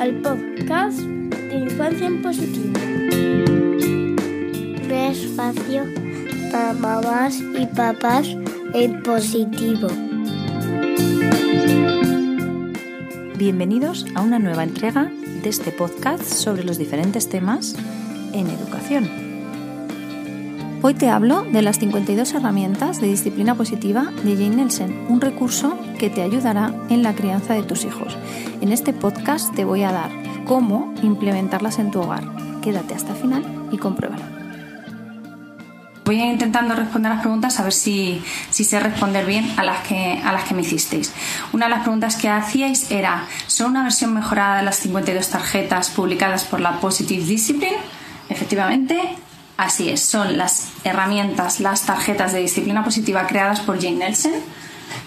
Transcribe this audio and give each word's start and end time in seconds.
al 0.00 0.14
podcast 0.22 0.98
de 0.98 1.58
Infancia 1.58 2.06
en 2.06 2.22
Positivo. 2.22 2.72
Un 4.82 4.90
espacio 4.90 5.84
para 6.50 6.72
mamás 6.72 7.38
y 7.38 7.66
papás 7.66 8.28
en 8.72 9.02
positivo. 9.02 9.88
Bienvenidos 13.36 14.06
a 14.14 14.22
una 14.22 14.38
nueva 14.38 14.64
entrega 14.64 15.12
de 15.42 15.50
este 15.50 15.70
podcast 15.70 16.22
sobre 16.22 16.64
los 16.64 16.78
diferentes 16.78 17.28
temas 17.28 17.76
en 18.32 18.46
educación. 18.48 19.06
Hoy 20.80 20.94
te 20.94 21.10
hablo 21.10 21.42
de 21.42 21.60
las 21.60 21.78
52 21.78 22.32
herramientas 22.32 23.02
de 23.02 23.08
disciplina 23.08 23.54
positiva 23.54 24.10
de 24.24 24.34
Jane 24.34 24.56
Nelson, 24.56 24.94
un 25.10 25.20
recurso 25.20 25.76
que 26.00 26.08
te 26.08 26.22
ayudará 26.22 26.72
en 26.88 27.02
la 27.02 27.14
crianza 27.14 27.52
de 27.52 27.62
tus 27.62 27.84
hijos. 27.84 28.16
En 28.62 28.72
este 28.72 28.94
podcast 28.94 29.54
te 29.54 29.66
voy 29.66 29.82
a 29.82 29.92
dar 29.92 30.10
cómo 30.46 30.94
implementarlas 31.02 31.78
en 31.78 31.90
tu 31.90 32.00
hogar. 32.00 32.24
Quédate 32.62 32.94
hasta 32.94 33.12
el 33.12 33.18
final 33.18 33.68
y 33.70 33.76
compruébalo. 33.76 34.24
Voy 36.06 36.18
intentando 36.22 36.74
responder 36.74 37.12
las 37.12 37.20
preguntas 37.20 37.60
a 37.60 37.64
ver 37.64 37.74
si, 37.74 38.22
si, 38.48 38.64
sé 38.64 38.80
responder 38.80 39.26
bien 39.26 39.52
a 39.58 39.62
las, 39.62 39.86
que, 39.86 40.18
a 40.24 40.32
las 40.32 40.44
que 40.44 40.54
me 40.54 40.62
hicisteis. 40.62 41.12
Una 41.52 41.66
de 41.66 41.72
las 41.72 41.82
preguntas 41.82 42.16
que 42.16 42.30
hacíais 42.30 42.90
era, 42.90 43.26
¿son 43.46 43.72
una 43.72 43.82
versión 43.82 44.14
mejorada 44.14 44.56
de 44.56 44.62
las 44.62 44.76
52 44.76 45.28
tarjetas 45.28 45.90
publicadas 45.90 46.44
por 46.44 46.62
la 46.62 46.80
Positive 46.80 47.22
Discipline? 47.22 47.76
Efectivamente, 48.30 48.98
Así 49.58 49.90
es, 49.90 50.00
son 50.00 50.38
las 50.38 50.70
herramientas, 50.84 51.60
las 51.60 51.82
tarjetas 51.82 52.32
de 52.32 52.38
disciplina 52.38 52.82
positiva 52.82 53.26
creadas 53.26 53.60
por 53.60 53.76
Jane 53.76 53.96
Nelson. 53.96 54.32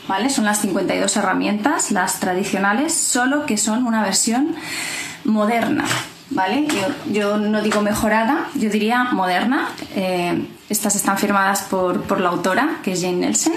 ¿Vale? 0.08 0.30
Son 0.30 0.46
las 0.46 0.62
52 0.62 1.16
herramientas, 1.18 1.92
las 1.92 2.20
tradicionales, 2.20 2.94
solo 2.94 3.46
que 3.46 3.58
son 3.58 3.86
una 3.86 4.04
versión 4.04 4.56
moderna. 5.24 5.86
¿Vale? 6.30 6.68
Yo, 7.12 7.38
no 7.38 7.62
digo 7.62 7.82
mejorada, 7.82 8.48
yo 8.56 8.70
diría 8.70 9.04
moderna. 9.04 9.70
Eh, 9.96 10.48
estas 10.70 10.96
están 10.96 11.18
firmadas 11.18 11.64
por, 11.64 12.20
la 12.20 12.30
autora, 12.30 12.80
que 12.84 12.94
es 12.94 13.02
Jane 13.02 13.18
Nelson. 13.18 13.54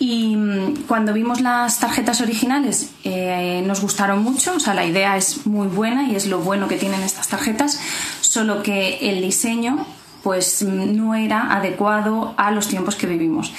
Y 0.00 0.34
mm, 0.34 0.86
cuando 0.88 1.12
vimos 1.12 1.40
las 1.40 1.78
tarjetas 1.78 2.20
originales 2.20 2.90
eh, 3.04 3.62
nos 3.66 3.80
gustaron 3.82 4.22
mucho, 4.22 4.54
o 4.54 4.60
sea, 4.60 4.74
la 4.74 4.84
idea 4.84 5.16
es 5.16 5.46
muy 5.46 5.68
buena 5.68 6.04
y 6.08 6.16
es 6.16 6.26
lo 6.26 6.40
bueno 6.40 6.68
que 6.68 6.76
tienen 6.76 7.02
estas 7.02 7.28
tarjetas, 7.28 7.78
solo 8.20 8.62
que 8.62 9.10
el 9.10 9.20
diseño 9.20 9.86
pues 10.22 10.62
no 10.62 11.14
era 11.14 11.52
adecuado 11.54 12.34
a 12.36 12.50
los 12.50 12.68
tiempos 12.68 12.96
que 12.96 13.06
vivimos. 13.06 13.52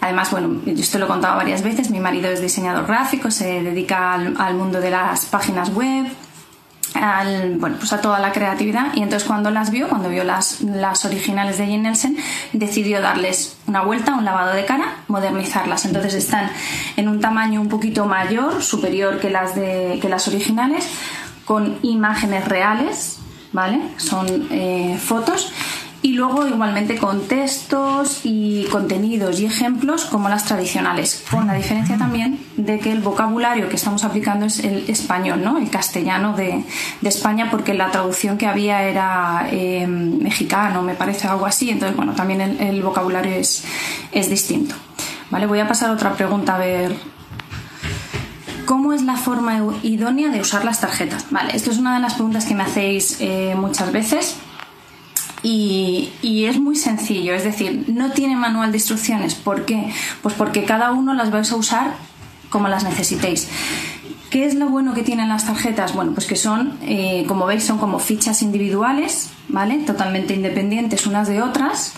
Además, 0.00 0.30
bueno, 0.30 0.60
yo 0.64 0.72
esto 0.72 0.98
lo 0.98 1.04
he 1.04 1.08
contado 1.08 1.36
varias 1.36 1.62
veces, 1.62 1.90
mi 1.90 2.00
marido 2.00 2.28
es 2.28 2.40
diseñador 2.40 2.86
gráfico, 2.86 3.30
se 3.30 3.62
dedica 3.62 4.14
al, 4.14 4.54
mundo 4.54 4.80
de 4.80 4.90
las 4.90 5.26
páginas 5.26 5.72
web, 5.74 6.06
bueno, 7.58 7.76
pues 7.78 7.92
a 7.92 8.00
toda 8.00 8.18
la 8.18 8.32
creatividad 8.32 8.94
y 8.94 9.02
entonces 9.02 9.28
cuando 9.28 9.50
las 9.50 9.70
vio, 9.70 9.88
cuando 9.88 10.08
vio 10.08 10.24
las, 10.24 10.62
las 10.62 11.04
originales 11.04 11.58
de 11.58 11.66
Jane 11.66 11.78
Nelson, 11.78 12.16
decidió 12.52 13.00
darles 13.00 13.56
una 13.66 13.82
vuelta, 13.82 14.14
un 14.14 14.24
lavado 14.24 14.54
de 14.54 14.64
cara, 14.64 14.96
modernizarlas. 15.06 15.84
Entonces 15.84 16.14
están 16.14 16.50
en 16.96 17.08
un 17.08 17.20
tamaño 17.20 17.60
un 17.60 17.68
poquito 17.68 18.06
mayor, 18.06 18.62
superior 18.62 19.20
que 19.20 19.30
las, 19.30 19.54
de, 19.54 19.98
que 20.00 20.08
las 20.08 20.26
originales, 20.26 20.88
con 21.44 21.78
imágenes 21.82 22.46
reales, 22.46 23.18
¿vale? 23.52 23.80
Son 23.96 24.48
eh, 24.50 24.98
fotos 25.02 25.52
y 26.00 26.12
luego 26.12 26.46
igualmente 26.46 26.96
con 26.96 27.26
textos 27.26 28.20
y 28.22 28.64
contenidos 28.70 29.40
y 29.40 29.46
ejemplos 29.46 30.04
como 30.04 30.28
las 30.28 30.44
tradicionales, 30.44 31.24
con 31.30 31.46
la 31.46 31.54
diferencia 31.54 31.98
también 31.98 32.38
de 32.56 32.78
que 32.78 32.92
el 32.92 33.00
vocabulario 33.00 33.68
que 33.68 33.76
estamos 33.76 34.04
aplicando 34.04 34.46
es 34.46 34.60
el 34.60 34.84
español, 34.88 35.42
¿no? 35.42 35.58
el 35.58 35.70
castellano 35.70 36.34
de, 36.36 36.64
España, 37.02 37.50
porque 37.50 37.72
la 37.72 37.90
traducción 37.90 38.36
que 38.36 38.46
había 38.46 38.82
era 38.82 39.48
em, 39.50 40.18
mexicano, 40.18 40.82
me 40.82 40.94
parece 40.94 41.26
algo 41.26 41.46
así, 41.46 41.70
entonces 41.70 41.96
bueno, 41.96 42.12
también 42.14 42.42
el, 42.42 42.82
vocabulario 42.82 43.34
es, 43.34 43.64
es 44.12 44.28
distinto. 44.28 44.74
¿Vale? 45.30 45.46
Voy 45.46 45.58
a 45.60 45.66
pasar 45.66 45.90
a 45.90 45.92
otra 45.94 46.12
pregunta 46.12 46.56
a 46.56 46.58
ver 46.58 46.94
¿Cómo 48.68 48.92
es 48.92 49.00
la 49.02 49.16
forma 49.16 49.62
idónea 49.82 50.28
de 50.28 50.42
usar 50.42 50.62
las 50.62 50.82
tarjetas? 50.82 51.24
Vale, 51.30 51.56
esto 51.56 51.70
es 51.70 51.78
una 51.78 51.94
de 51.94 52.00
las 52.00 52.12
preguntas 52.12 52.44
que 52.44 52.54
me 52.54 52.64
hacéis 52.64 53.16
eh, 53.18 53.54
muchas 53.56 53.90
veces 53.92 54.36
y, 55.42 56.10
es 56.22 56.58
muy 56.58 56.76
sencillo, 56.76 57.34
es 57.34 57.44
decir, 57.44 57.84
no 57.88 58.10
tiene 58.12 58.36
manual 58.36 58.72
de 58.72 58.78
instrucciones. 58.78 59.34
¿Por 59.34 59.64
qué? 59.64 59.92
Pues 60.22 60.34
porque 60.34 60.64
cada 60.64 60.92
uno 60.92 61.14
las 61.14 61.30
vais 61.30 61.50
a 61.52 61.56
usar 61.56 61.94
como 62.50 62.68
las 62.68 62.84
necesitéis. 62.84 63.48
¿Qué 64.30 64.44
es 64.44 64.54
lo 64.54 64.68
bueno 64.68 64.94
que 64.94 65.02
tienen 65.02 65.28
las 65.28 65.46
tarjetas? 65.46 65.94
Bueno, 65.94 66.12
pues 66.12 66.26
que 66.26 66.36
son, 66.36 66.78
eh, 66.82 67.24
como 67.28 67.46
veis, 67.46 67.64
son 67.64 67.78
como 67.78 67.98
fichas 67.98 68.42
individuales, 68.42 69.30
¿vale? 69.48 69.78
Totalmente 69.78 70.34
independientes 70.34 71.06
unas 71.06 71.28
de 71.28 71.42
otras 71.42 71.94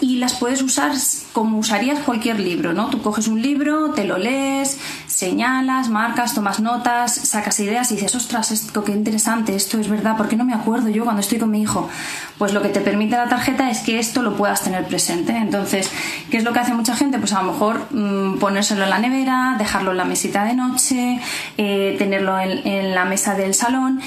y 0.00 0.16
las 0.16 0.34
puedes 0.34 0.62
usar 0.62 0.92
como 1.32 1.58
usarías 1.58 2.00
cualquier 2.00 2.38
libro, 2.38 2.72
¿no? 2.72 2.90
Tú 2.90 3.00
coges 3.00 3.28
un 3.28 3.40
libro, 3.40 3.92
te 3.92 4.04
lo 4.04 4.18
lees, 4.18 4.78
señalas, 5.06 5.88
marcas, 5.88 6.34
tomas 6.34 6.60
notas, 6.60 7.14
sacas 7.14 7.58
ideas 7.60 7.90
y 7.90 7.94
dices, 7.94 8.14
ostras, 8.14 8.50
esto 8.50 8.84
qué 8.84 8.92
interesante, 8.92 9.54
esto 9.54 9.78
es 9.78 9.88
verdad, 9.88 10.16
¿por 10.16 10.28
qué 10.28 10.36
no 10.36 10.44
me 10.44 10.52
acuerdo 10.52 10.90
yo 10.90 11.04
cuando 11.04 11.20
estoy 11.20 11.38
con 11.38 11.50
mi 11.50 11.62
hijo? 11.62 11.88
Pues 12.36 12.52
lo 12.52 12.60
que 12.60 12.68
te 12.68 12.80
permite 12.80 13.16
la 13.16 13.28
tarjeta 13.28 13.70
es 13.70 13.80
que 13.80 13.98
esto 13.98 14.22
lo 14.22 14.36
puedas 14.36 14.62
tener 14.62 14.86
presente. 14.86 15.34
Entonces, 15.34 15.90
¿qué 16.30 16.36
es 16.36 16.44
lo 16.44 16.52
que 16.52 16.58
hace 16.58 16.74
mucha 16.74 16.94
gente? 16.94 17.18
Pues 17.18 17.32
a 17.32 17.42
lo 17.42 17.52
mejor 17.52 17.86
mm, 17.90 18.38
ponérselo 18.38 18.84
en 18.84 18.90
la 18.90 18.98
nevera, 18.98 19.56
dejarlo 19.58 19.92
en 19.92 19.96
la 19.96 20.04
mesita 20.04 20.44
de 20.44 20.54
noche, 20.54 21.20
eh, 21.56 21.96
tenerlo 21.98 22.38
en 22.38 22.94
la 22.94 23.04
mesa 23.06 23.34
del 23.34 23.54
salón 23.54 24.02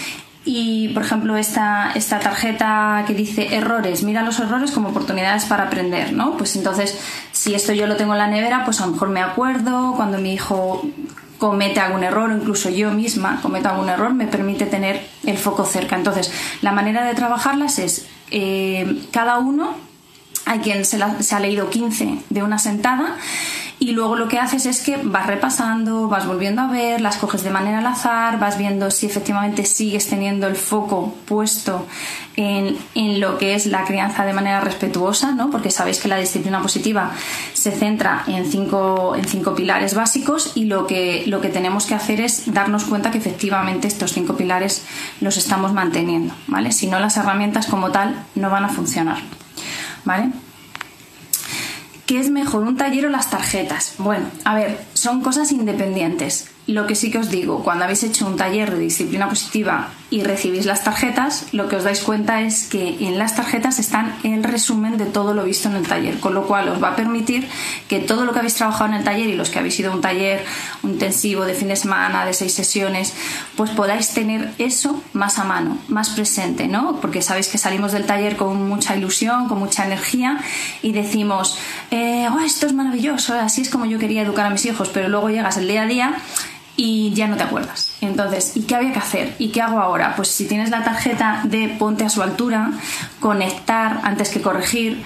y, 0.51 0.87
por 0.95 1.03
ejemplo, 1.03 1.37
esta, 1.37 1.91
esta 1.93 2.19
tarjeta 2.19 3.03
que 3.05 3.13
dice 3.13 3.55
errores, 3.55 4.01
mira 4.01 4.23
los 4.23 4.39
errores 4.39 4.71
como 4.71 4.89
oportunidades 4.89 5.45
para 5.45 5.65
aprender, 5.65 6.11
¿no? 6.11 6.37
Pues 6.37 6.55
entonces, 6.55 6.99
si 7.31 7.53
esto 7.53 7.71
yo 7.71 7.85
lo 7.85 7.97
tengo 7.97 8.13
en 8.13 8.17
la 8.17 8.25
nevera, 8.25 8.65
pues 8.65 8.81
a 8.81 8.87
lo 8.87 8.93
mejor 8.93 9.09
me 9.09 9.21
acuerdo 9.21 9.93
cuando 9.95 10.17
mi 10.17 10.33
hijo 10.33 10.83
comete 11.37 11.79
algún 11.79 12.03
error, 12.03 12.31
o 12.31 12.35
incluso 12.35 12.71
yo 12.71 12.89
misma 12.89 13.39
cometo 13.43 13.69
algún 13.69 13.89
error, 13.89 14.15
me 14.15 14.25
permite 14.25 14.65
tener 14.65 15.07
el 15.23 15.37
foco 15.37 15.65
cerca. 15.65 15.95
Entonces, 15.95 16.31
la 16.63 16.71
manera 16.71 17.05
de 17.05 17.13
trabajarlas 17.13 17.77
es 17.77 18.07
eh, 18.31 19.03
cada 19.11 19.37
uno, 19.37 19.75
hay 20.47 20.61
quien 20.61 20.83
se, 20.83 20.97
se 21.19 21.35
ha 21.35 21.39
leído 21.39 21.69
15 21.69 22.23
de 22.27 22.41
una 22.41 22.57
sentada, 22.57 23.17
y 23.81 23.91
luego 23.93 24.17
lo 24.17 24.27
que 24.27 24.39
haces 24.39 24.65
es 24.65 24.81
que 24.81 24.97
vas 25.01 25.25
repasando, 25.25 26.09
vas 26.09 26.27
volviendo 26.27 26.61
a 26.61 26.67
ver, 26.67 26.99
las 26.99 27.15
coges 27.15 27.43
de 27.43 27.49
manera 27.49 27.79
al 27.79 27.87
azar, 27.87 28.37
vas 28.37 28.57
viendo 28.57 28.91
si 28.91 29.05
efectivamente 29.05 29.65
sigues 29.65 30.09
teniendo 30.09 30.47
el 30.47 30.57
foco 30.57 31.15
puesto 31.25 31.87
en, 32.35 32.77
lo 33.21 33.37
que 33.37 33.55
es 33.55 33.65
la 33.67 33.85
crianza 33.85 34.25
de 34.25 34.33
manera 34.33 34.59
respetuosa, 34.59 35.31
¿no? 35.31 35.49
porque 35.49 35.71
sabéis 35.71 35.99
que 35.99 36.09
la 36.09 36.17
disciplina 36.17 36.61
positiva 36.61 37.11
se 37.53 37.71
centra 37.71 38.25
en 38.27 38.51
cinco, 38.51 39.15
en 39.15 39.25
cinco 39.25 39.55
pilares 39.55 39.93
básicos 39.93 40.51
y 40.55 40.65
lo 40.65 40.85
que, 40.85 41.23
lo 41.27 41.39
que 41.39 41.47
tenemos 41.47 41.85
que 41.85 41.95
hacer 41.95 42.19
es 42.19 42.53
darnos 42.53 42.83
cuenta 42.83 43.11
que 43.11 43.17
efectivamente 43.17 43.87
estos 43.87 44.11
cinco 44.11 44.35
pilares 44.35 44.85
los 45.21 45.37
estamos 45.37 45.71
manteniendo. 45.71 46.33
¿vale? 46.47 46.73
Si 46.73 46.87
no, 46.87 46.99
las 46.99 47.15
herramientas 47.15 47.67
como 47.67 47.91
tal 47.91 48.25
no 48.35 48.49
van 48.49 48.65
a 48.65 48.69
funcionar. 48.69 49.19
¿Vale? 50.03 50.31
¿Qué 52.09 52.19
es 52.19 52.31
mejor, 52.31 52.63
un 52.63 52.75
taller 52.75 53.05
o 53.05 53.09
las 53.11 53.29
tarjetas? 53.29 53.93
Bueno, 53.99 54.25
a 54.43 54.55
ver, 54.55 54.79
son 54.99 55.21
cosas 55.21 55.53
independientes. 55.53 56.49
Lo 56.67 56.85
que 56.85 56.93
sí 56.93 57.09
que 57.09 57.17
os 57.17 57.31
digo, 57.31 57.63
cuando 57.63 57.85
habéis 57.85 58.03
hecho 58.03 58.27
un 58.27 58.35
taller 58.35 58.69
de 58.71 58.79
disciplina 58.79 59.27
positiva 59.27 59.89
y 60.11 60.21
recibís 60.21 60.65
las 60.65 60.83
tarjetas, 60.83 61.47
lo 61.51 61.67
que 61.67 61.77
os 61.77 61.83
dais 61.83 62.01
cuenta 62.01 62.41
es 62.41 62.67
que 62.67 62.97
en 63.07 63.17
las 63.17 63.35
tarjetas 63.35 63.79
están 63.79 64.15
el 64.23 64.43
resumen 64.43 64.97
de 64.97 65.05
todo 65.05 65.33
lo 65.33 65.45
visto 65.45 65.67
en 65.67 65.75
el 65.75 65.87
taller, 65.87 66.19
con 66.19 66.35
lo 66.35 66.45
cual 66.45 66.69
os 66.69 66.81
va 66.81 66.89
a 66.89 66.95
permitir 66.95 67.47
que 67.87 67.99
todo 67.99 68.23
lo 68.25 68.33
que 68.33 68.39
habéis 68.39 68.53
trabajado 68.53 68.91
en 68.91 68.97
el 68.97 69.03
taller 69.03 69.29
y 69.29 69.35
los 69.35 69.49
que 69.49 69.57
habéis 69.57 69.79
ido 69.79 69.91
a 69.91 69.95
un 69.95 70.01
taller 70.01 70.45
intensivo 70.83 71.43
de 71.43 71.55
fin 71.55 71.69
de 71.69 71.75
semana, 71.75 72.25
de 72.25 72.33
seis 72.33 72.53
sesiones, 72.53 73.13
pues 73.55 73.71
podáis 73.71 74.09
tener 74.09 74.51
eso 74.59 75.01
más 75.13 75.39
a 75.39 75.45
mano, 75.45 75.77
más 75.87 76.09
presente, 76.09 76.67
¿no? 76.67 76.99
Porque 77.01 77.23
sabéis 77.23 77.47
que 77.47 77.57
salimos 77.57 77.93
del 77.93 78.05
taller 78.05 78.35
con 78.35 78.67
mucha 78.67 78.95
ilusión, 78.95 79.47
con 79.47 79.57
mucha 79.57 79.85
energía 79.85 80.39
y 80.83 80.91
decimos, 80.91 81.57
eh, 81.89 82.27
oh, 82.31 82.39
esto 82.41 82.67
es 82.67 82.73
maravilloso, 82.73 83.33
así 83.33 83.61
es 83.61 83.69
como 83.69 83.85
yo 83.85 83.97
quería 83.97 84.21
educar 84.21 84.45
a 84.45 84.49
mis 84.51 84.65
hijos, 84.65 84.88
pero 84.93 85.09
luego 85.09 85.29
llegas 85.29 85.57
el 85.57 85.67
día 85.67 85.83
a 85.83 85.85
día 85.85 86.15
y 86.75 87.11
ya 87.13 87.27
no 87.27 87.35
te 87.35 87.43
acuerdas. 87.43 87.91
Entonces, 87.99 88.55
¿y 88.55 88.61
qué 88.61 88.75
había 88.75 88.93
que 88.93 88.99
hacer? 88.99 89.35
¿Y 89.37 89.49
qué 89.49 89.61
hago 89.61 89.79
ahora? 89.79 90.15
Pues 90.15 90.29
si 90.29 90.47
tienes 90.47 90.69
la 90.69 90.83
tarjeta 90.83 91.41
de 91.43 91.75
ponte 91.77 92.05
a 92.05 92.09
su 92.09 92.21
altura, 92.21 92.71
conectar 93.19 93.99
antes 94.03 94.29
que 94.29 94.41
corregir, 94.41 95.03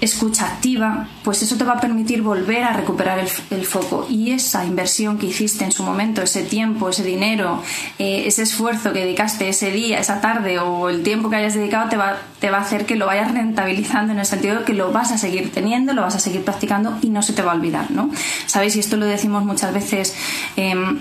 escucha 0.00 0.46
activa, 0.46 1.08
pues 1.22 1.42
eso 1.42 1.56
te 1.56 1.64
va 1.64 1.74
a 1.74 1.80
permitir 1.80 2.22
volver 2.22 2.64
a 2.64 2.72
recuperar 2.72 3.18
el, 3.18 3.64
foco. 3.66 4.06
Y 4.08 4.32
esa 4.32 4.64
inversión 4.64 5.18
que 5.18 5.26
hiciste 5.26 5.64
en 5.64 5.72
su 5.72 5.82
momento, 5.82 6.22
ese 6.22 6.42
tiempo, 6.42 6.88
ese 6.88 7.04
dinero, 7.04 7.62
eh, 7.98 8.24
ese 8.26 8.42
esfuerzo 8.42 8.92
que 8.92 9.00
dedicaste 9.00 9.48
ese 9.48 9.70
día, 9.70 10.00
esa 10.00 10.20
tarde 10.20 10.58
o 10.58 10.88
el 10.88 11.02
tiempo 11.02 11.28
que 11.28 11.36
hayas 11.36 11.54
dedicado, 11.54 11.88
te 11.88 11.96
va, 11.96 12.18
te 12.38 12.50
va 12.50 12.58
a 12.58 12.60
hacer 12.62 12.86
que 12.86 12.96
lo 12.96 13.06
vayas 13.06 13.32
rentabilizando 13.32 14.12
en 14.12 14.18
el 14.18 14.26
sentido 14.26 14.60
de 14.60 14.64
que 14.64 14.72
lo 14.72 14.90
vas 14.90 15.12
a 15.12 15.18
seguir 15.18 15.52
teniendo, 15.52 15.92
lo 15.92 16.02
vas 16.02 16.16
a 16.16 16.20
seguir 16.20 16.44
practicando 16.44 16.96
y 17.02 17.10
no 17.10 17.22
se 17.22 17.32
te 17.34 17.42
va 17.42 17.52
a 17.52 17.54
olvidar, 17.54 17.90
¿no? 17.90 18.10
¿Sabéis? 18.46 18.76
Y 18.76 18.80
esto 18.80 18.96
lo 18.96 19.06
decimos 19.06 19.44
muchas 19.44 19.74
veces. 19.74 20.14
Em, 20.56 21.00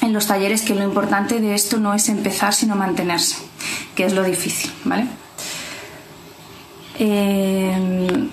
en 0.00 0.12
los 0.12 0.26
talleres 0.26 0.62
que 0.62 0.74
lo 0.74 0.84
importante 0.84 1.40
de 1.40 1.54
esto 1.54 1.78
no 1.78 1.92
es 1.92 2.08
empezar, 2.08 2.54
sino 2.54 2.76
mantenerse, 2.76 3.36
que 3.94 4.04
es 4.04 4.14
lo 4.14 4.22
difícil, 4.22 4.70
¿vale? 4.84 5.06
Eh, 6.98 8.28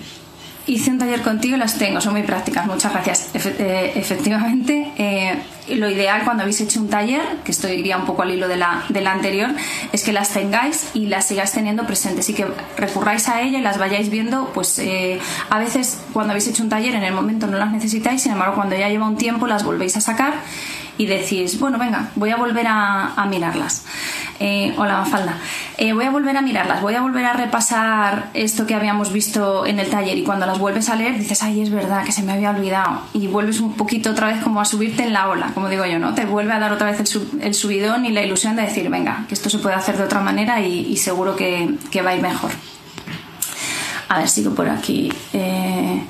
hice 0.66 0.90
un 0.90 0.98
taller 0.98 1.22
contigo 1.22 1.56
y 1.56 1.58
las 1.58 1.78
tengo, 1.78 2.00
son 2.00 2.12
muy 2.12 2.22
prácticas, 2.22 2.66
muchas 2.66 2.92
gracias. 2.92 3.30
Eh, 3.34 3.92
efectivamente, 3.94 4.92
eh, 4.98 5.38
lo 5.74 5.88
ideal 5.88 6.22
cuando 6.24 6.42
habéis 6.42 6.60
hecho 6.60 6.80
un 6.80 6.88
taller, 6.88 7.22
que 7.44 7.52
esto 7.52 7.68
iría 7.68 7.96
un 7.96 8.04
poco 8.04 8.22
al 8.22 8.32
hilo 8.32 8.48
de 8.48 8.56
la, 8.56 8.84
de 8.88 9.00
la 9.00 9.12
anterior, 9.12 9.50
es 9.92 10.02
que 10.02 10.12
las 10.12 10.30
tengáis 10.30 10.90
y 10.94 11.06
las 11.06 11.26
sigáis 11.26 11.52
teniendo 11.52 11.86
presentes 11.86 12.28
y 12.28 12.34
que 12.34 12.46
recurráis 12.76 13.28
a 13.28 13.42
ella 13.42 13.58
y 13.58 13.62
las 13.62 13.78
vayáis 13.78 14.10
viendo, 14.10 14.50
pues 14.54 14.78
eh, 14.78 15.20
a 15.50 15.58
veces 15.58 16.00
cuando 16.12 16.32
habéis 16.32 16.48
hecho 16.48 16.62
un 16.62 16.68
taller 16.68 16.94
en 16.94 17.04
el 17.04 17.14
momento 17.14 17.46
no 17.46 17.58
las 17.58 17.70
necesitáis, 17.72 18.22
sin 18.22 18.32
embargo 18.32 18.56
cuando 18.56 18.76
ya 18.76 18.88
lleva 18.88 19.06
un 19.06 19.16
tiempo 19.16 19.46
las 19.46 19.64
volvéis 19.64 19.96
a 19.96 20.00
sacar 20.00 20.34
y 20.98 21.06
decís, 21.06 21.58
bueno, 21.58 21.78
venga, 21.78 22.10
voy 22.14 22.30
a 22.30 22.36
volver 22.36 22.66
a, 22.68 23.26
mirarlas. 23.28 23.84
Eh, 24.38 24.74
hola, 24.76 24.98
Mafalda. 24.98 25.38
Eh, 25.78 25.92
voy 25.92 26.04
a 26.04 26.10
volver 26.10 26.36
a 26.36 26.42
mirarlas, 26.42 26.80
voy 26.80 26.94
a 26.94 27.00
volver 27.00 27.24
a 27.24 27.32
repasar 27.32 28.30
esto 28.34 28.66
que 28.66 28.74
habíamos 28.74 29.12
visto 29.12 29.66
en 29.66 29.78
el 29.78 29.88
taller 29.90 30.16
y 30.16 30.22
cuando 30.22 30.46
las 30.46 30.58
vuelves 30.58 30.88
a 30.88 30.96
leer 30.96 31.18
dices, 31.18 31.42
ay, 31.42 31.62
es 31.62 31.70
verdad 31.70 32.04
que 32.04 32.12
se 32.12 32.22
me 32.22 32.32
había 32.32 32.50
olvidado 32.50 33.02
y 33.12 33.26
vuelves 33.26 33.60
un 33.60 33.74
poquito 33.74 34.10
otra 34.10 34.28
vez 34.28 34.42
como 34.42 34.60
a 34.60 34.64
subirte 34.64 35.02
en 35.02 35.12
la 35.12 35.28
ola, 35.28 35.50
como 35.54 35.68
digo 35.68 35.84
yo, 35.86 35.98
¿no? 35.98 36.14
Te 36.14 36.24
vuelve 36.24 36.52
a 36.52 36.58
dar 36.58 36.72
otra 36.72 36.90
vez 36.90 37.00
el, 37.40 37.54
subidón 37.54 38.06
y 38.06 38.10
la 38.10 38.22
ilusión 38.22 38.56
de 38.56 38.62
decir, 38.62 38.88
venga, 38.88 39.24
que 39.28 39.34
esto 39.34 39.50
se 39.50 39.58
puede 39.58 39.74
hacer 39.74 39.96
de 39.96 40.04
otra 40.04 40.20
manera 40.20 40.60
y, 40.60 40.96
seguro 40.96 41.36
que, 41.36 41.76
va 42.04 42.10
a 42.10 42.16
ir 42.16 42.22
mejor. 42.22 42.50
A 44.08 44.18
ver, 44.18 44.28
sigo 44.28 44.54
por 44.54 44.68
aquí. 44.68 45.12
Eh, 45.32 46.02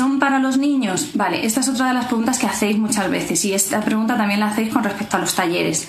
¿Son 0.00 0.18
para 0.18 0.38
los 0.38 0.56
niños? 0.56 1.10
Vale, 1.12 1.44
esta 1.44 1.60
es 1.60 1.68
otra 1.68 1.88
de 1.88 1.92
las 1.92 2.06
preguntas 2.06 2.38
que 2.38 2.46
hacéis 2.46 2.78
muchas 2.78 3.10
veces 3.10 3.44
y 3.44 3.52
esta 3.52 3.82
pregunta 3.82 4.16
también 4.16 4.40
la 4.40 4.46
hacéis 4.46 4.72
con 4.72 4.82
respecto 4.82 5.18
a 5.18 5.20
los 5.20 5.34
talleres. 5.34 5.88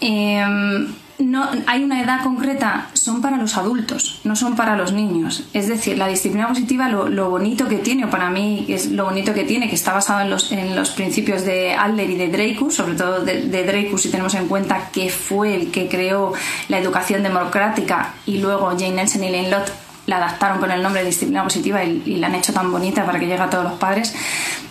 Em, 0.00 0.88
no, 1.20 1.48
hay 1.68 1.84
una 1.84 2.02
edad 2.02 2.24
concreta, 2.24 2.88
son 2.94 3.22
para 3.22 3.36
los 3.36 3.56
adultos, 3.56 4.22
no 4.24 4.34
son 4.34 4.56
para 4.56 4.76
los 4.76 4.92
niños. 4.92 5.44
Es 5.52 5.68
decir, 5.68 5.96
la 5.96 6.08
disciplina 6.08 6.48
positiva, 6.48 6.88
lo, 6.88 7.30
bonito 7.30 7.68
que 7.68 7.76
tiene, 7.76 8.06
o 8.06 8.10
para 8.10 8.28
mí 8.28 8.66
es 8.68 8.90
lo 8.90 9.04
bonito 9.04 9.32
que 9.32 9.44
tiene, 9.44 9.68
que 9.68 9.76
está 9.76 9.92
basado 9.92 10.20
en 10.20 10.30
los, 10.30 10.50
en 10.50 10.74
los 10.74 10.90
principios 10.90 11.44
de 11.44 11.74
Adler 11.74 12.10
y 12.10 12.16
de 12.16 12.30
Dreykus, 12.30 12.74
sobre 12.74 12.96
todo 12.96 13.24
de, 13.24 13.42
de 13.42 13.62
Dreykus 13.64 14.02
si 14.02 14.10
tenemos 14.10 14.34
en 14.34 14.48
cuenta 14.48 14.90
que 14.90 15.10
fue 15.10 15.54
el 15.54 15.70
que 15.70 15.88
creó 15.88 16.32
la 16.68 16.80
educación 16.80 17.22
democrática 17.22 18.14
y 18.26 18.38
luego 18.38 18.70
Jane 18.70 18.94
Nelson 18.94 19.22
y 19.22 19.30
Lane 19.30 19.50
Lott 19.50 19.70
la 20.08 20.16
adaptaron 20.16 20.58
con 20.58 20.70
el 20.70 20.82
nombre 20.82 21.02
de 21.02 21.08
disciplina 21.08 21.44
positiva 21.44 21.84
y, 21.84 22.16
la 22.16 22.28
han 22.28 22.34
hecho 22.34 22.54
tan 22.54 22.72
bonita 22.72 23.04
para 23.04 23.20
que 23.20 23.26
llegue 23.26 23.42
a 23.42 23.50
todos 23.50 23.64
los 23.64 23.74
padres, 23.74 24.14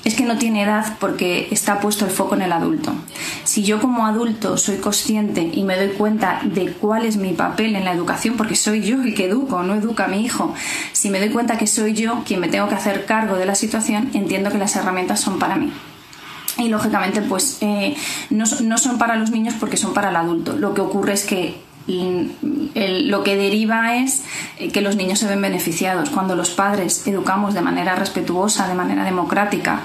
es 0.03 0.15
que 0.15 0.23
no 0.23 0.37
tiene 0.37 0.63
edad 0.63 0.97
porque 0.99 1.47
está 1.51 1.79
puesto 1.79 2.05
el 2.05 2.11
foco 2.11 2.33
en 2.33 2.41
el 2.41 2.51
adulto. 2.51 2.91
Si 3.43 3.63
yo 3.63 3.79
como 3.79 4.07
adulto 4.07 4.57
soy 4.57 4.77
consciente 4.77 5.47
y 5.53 5.63
me 5.63 5.77
doy 5.77 5.89
cuenta 5.89 6.41
de 6.43 6.71
cuál 6.73 7.05
es 7.05 7.17
mi 7.17 7.33
papel 7.33 7.75
en 7.75 7.85
la 7.85 7.91
educación, 7.91 8.35
porque 8.35 8.55
soy 8.55 8.81
yo 8.81 9.01
el 9.03 9.13
que 9.13 9.25
educo, 9.25 9.61
no 9.61 9.75
educa 9.75 10.05
a 10.05 10.07
mi 10.07 10.25
hijo, 10.25 10.55
si 10.91 11.11
me 11.11 11.19
doy 11.19 11.29
cuenta 11.29 11.57
que 11.57 11.67
soy 11.67 11.93
yo 11.93 12.23
quien 12.25 12.39
me 12.39 12.47
tengo 12.47 12.67
que 12.67 12.75
hacer 12.75 13.05
cargo 13.05 13.35
de 13.35 13.45
la 13.45 13.53
situación, 13.53 14.09
entiendo 14.15 14.49
que 14.49 14.57
las 14.57 14.75
herramientas 14.75 15.19
son 15.21 15.37
para 15.37 15.55
mí 15.55 15.71
y 16.57 16.69
lógicamente 16.69 17.21
pues 17.21 17.59
eh, 17.61 17.95
no, 18.31 18.45
no, 18.63 18.77
son 18.79 18.97
para 18.97 19.15
los 19.15 19.29
niños 19.29 19.53
porque 19.59 19.77
son 19.77 19.93
para 19.93 20.09
el 20.09 20.15
adulto. 20.15 20.53
Lo 20.53 20.73
que 20.73 20.81
ocurre 20.81 21.13
es 21.13 21.23
que 21.23 21.66
lo 21.87 23.23
que 23.23 23.35
deriva 23.35 23.95
es 23.97 24.23
eh, 24.59 24.71
que 24.71 24.81
los 24.81 24.95
niños 24.95 25.19
se 25.19 25.27
ven 25.27 25.41
beneficiados. 25.41 26.09
Cuando 26.09 26.35
los 26.35 26.49
padres 26.49 27.07
educamos 27.07 27.53
de 27.53 27.61
manera 27.61 27.95
respetuosa, 27.95 28.67
de 28.67 28.73
manera 28.73 29.03
democrática, 29.03 29.81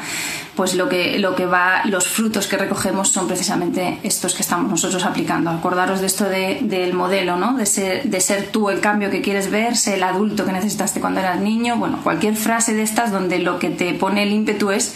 pues 0.56 0.74
lo 0.74 0.88
que, 0.88 1.18
lo 1.18 1.34
que 1.34 1.46
va, 1.46 1.82
los 1.84 2.08
frutos 2.08 2.46
que 2.46 2.58
recogemos 2.58 3.08
son 3.08 3.26
precisamente 3.26 3.98
estos 4.02 4.34
que 4.34 4.42
estamos 4.42 4.70
nosotros 4.70 5.04
aplicando. 5.04 5.50
Acordaros 5.50 6.00
de 6.00 6.06
esto 6.06 6.24
del 6.28 6.92
modelo, 6.92 7.36
¿no? 7.36 7.56
De 7.56 7.66
ser, 7.66 8.04
de 8.04 8.20
ser 8.20 8.48
tú 8.50 8.68
el 8.68 8.80
cambio 8.80 9.10
que 9.10 9.22
quieres 9.22 9.50
ver, 9.50 9.76
ser 9.76 9.94
el 9.94 10.02
adulto 10.02 10.44
que 10.44 10.52
necesitaste 10.52 11.00
cuando 11.00 11.20
eras 11.20 11.40
niño. 11.40 11.76
Bueno, 11.76 12.00
cualquier 12.02 12.36
frase 12.36 12.74
de 12.74 12.82
estas 12.82 13.12
donde 13.12 13.38
lo 13.38 13.58
que 13.58 13.70
te 13.70 13.94
pone 13.94 14.24
el 14.24 14.32
ímpetu 14.32 14.70
es 14.70 14.94